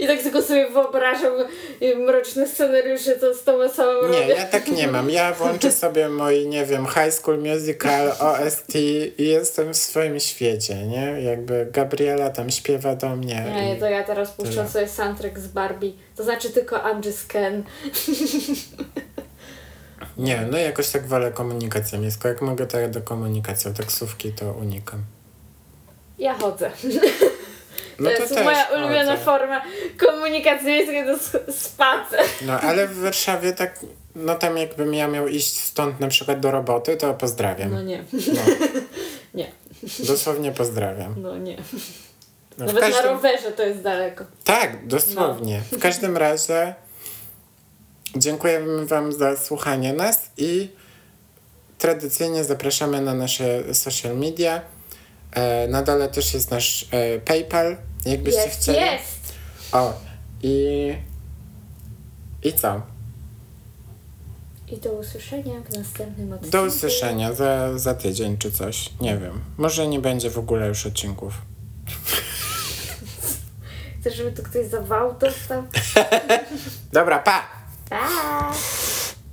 I 0.00 0.06
tak 0.06 0.22
tylko 0.22 0.42
sobie 0.42 0.68
wyobrażam 0.70 1.32
y, 1.82 1.96
mroczne 1.96 2.48
scenariusze, 2.48 3.18
co 3.18 3.34
z 3.34 3.44
tą 3.44 3.54
osobą 3.62 4.08
Nie, 4.08 4.20
robię. 4.20 4.34
ja 4.34 4.44
tak 4.44 4.68
nie 4.68 4.88
mam. 4.88 5.10
Ja 5.10 5.32
włączę 5.32 5.72
sobie 5.82 6.08
mój, 6.08 6.46
nie 6.54 6.66
wiem, 6.66 6.86
High 6.86 7.12
School 7.12 7.38
Musical, 7.38 8.12
OST 8.28 8.74
i 9.18 9.28
jestem 9.28 9.74
w 9.74 9.76
swoim 9.76 10.20
świecie, 10.20 10.86
nie? 10.86 11.22
Jakby 11.22 11.68
Gabriela 11.72 12.30
tam 12.30 12.50
śpiewa 12.50 12.94
do 12.94 13.16
mnie. 13.16 13.44
Nie, 13.54 13.76
i... 13.76 13.80
to 13.80 13.86
ja 13.86 14.04
teraz 14.04 14.30
puszczam 14.30 14.54
tyle. 14.54 14.68
sobie 14.68 14.88
soundtrack 14.88 15.38
z 15.38 15.46
Barbie. 15.46 15.92
To 16.16 16.24
znaczy 16.24 16.50
tylko 16.50 16.82
Angie 16.82 17.12
Scan. 17.12 17.62
Nie, 20.16 20.48
no 20.50 20.58
jakoś 20.58 20.90
tak 20.90 21.06
wolę 21.06 21.32
komunikację 21.32 21.98
miejską. 21.98 22.28
Jak 22.28 22.42
mogę, 22.42 22.66
to 22.66 22.78
jadę 22.78 23.00
komunikacją. 23.00 23.74
Taksówki 23.74 24.32
to 24.32 24.52
unikam. 24.52 25.02
Ja 26.18 26.34
chodzę. 26.34 26.70
No 27.98 28.10
to 28.10 28.16
to, 28.16 28.22
jest 28.22 28.34
też 28.34 28.44
moja 28.44 28.64
ulubiona 28.64 29.16
forma 29.16 29.62
komunikacji 30.06 30.66
miejskiej, 30.66 31.04
to 31.04 31.10
jest 31.10 31.36
spacer. 31.66 32.20
No, 32.46 32.60
ale 32.60 32.88
w 32.88 32.98
Warszawie 32.98 33.52
tak, 33.52 33.80
no 34.14 34.34
tam 34.34 34.56
jakbym 34.56 34.94
ja 34.94 35.08
miał 35.08 35.28
iść 35.28 35.58
stąd 35.60 36.00
na 36.00 36.08
przykład 36.08 36.40
do 36.40 36.50
roboty, 36.50 36.96
to 36.96 37.14
pozdrawiam. 37.14 37.70
No 37.70 37.82
nie, 37.82 38.04
No, 38.12 38.42
nie, 39.34 39.52
dosłownie 39.98 40.52
pozdrawiam. 40.52 41.14
no 41.22 41.38
nie. 41.38 41.56
No, 42.58 42.66
Nawet 42.66 42.74
na 42.74 42.90
każdym... 42.90 43.04
rowerze 43.04 43.52
to 43.52 43.62
jest 43.62 43.82
daleko. 43.82 44.24
Tak, 44.44 44.86
dosłownie. 44.86 45.60
W 45.72 45.78
każdym 45.78 46.16
razie 46.16 46.74
dziękujemy 48.16 48.86
Wam 48.86 49.12
za 49.12 49.36
słuchanie 49.36 49.92
nas 49.92 50.30
i 50.36 50.68
tradycyjnie 51.78 52.44
zapraszamy 52.44 53.00
na 53.00 53.14
nasze 53.14 53.74
social 53.74 54.16
media. 54.16 54.60
E, 55.34 55.68
na 55.68 55.82
dole 55.82 56.08
też 56.08 56.34
jest 56.34 56.50
nasz 56.50 56.88
e, 56.90 57.18
PayPal, 57.18 57.76
jakbyście 58.06 58.40
Jest, 58.40 58.60
chcieli. 58.60 58.78
jest! 58.78 59.32
O, 59.72 59.92
i. 60.42 60.94
I 62.42 62.52
co? 62.52 62.82
I 64.68 64.76
do 64.76 64.92
usłyszenia 64.92 65.60
w 65.70 65.76
następnym 65.76 66.32
odcinku. 66.32 66.50
Do 66.58 66.62
usłyszenia 66.62 67.32
za, 67.32 67.78
za 67.78 67.94
tydzień 67.94 68.38
czy 68.38 68.52
coś. 68.52 68.90
Nie 69.00 69.18
wiem. 69.18 69.40
Może 69.58 69.86
nie 69.86 69.98
będzie 70.00 70.30
w 70.30 70.38
ogóle 70.38 70.68
już 70.68 70.86
odcinków. 70.86 71.34
Chcesz, 74.00 74.16
żeby 74.16 74.32
tu 74.32 74.42
ktoś 74.42 74.66
zawał 74.66 75.14
dostał? 75.18 75.62
Dobra, 76.92 77.18
pa! 77.18 77.42
Pa! 77.90 78.52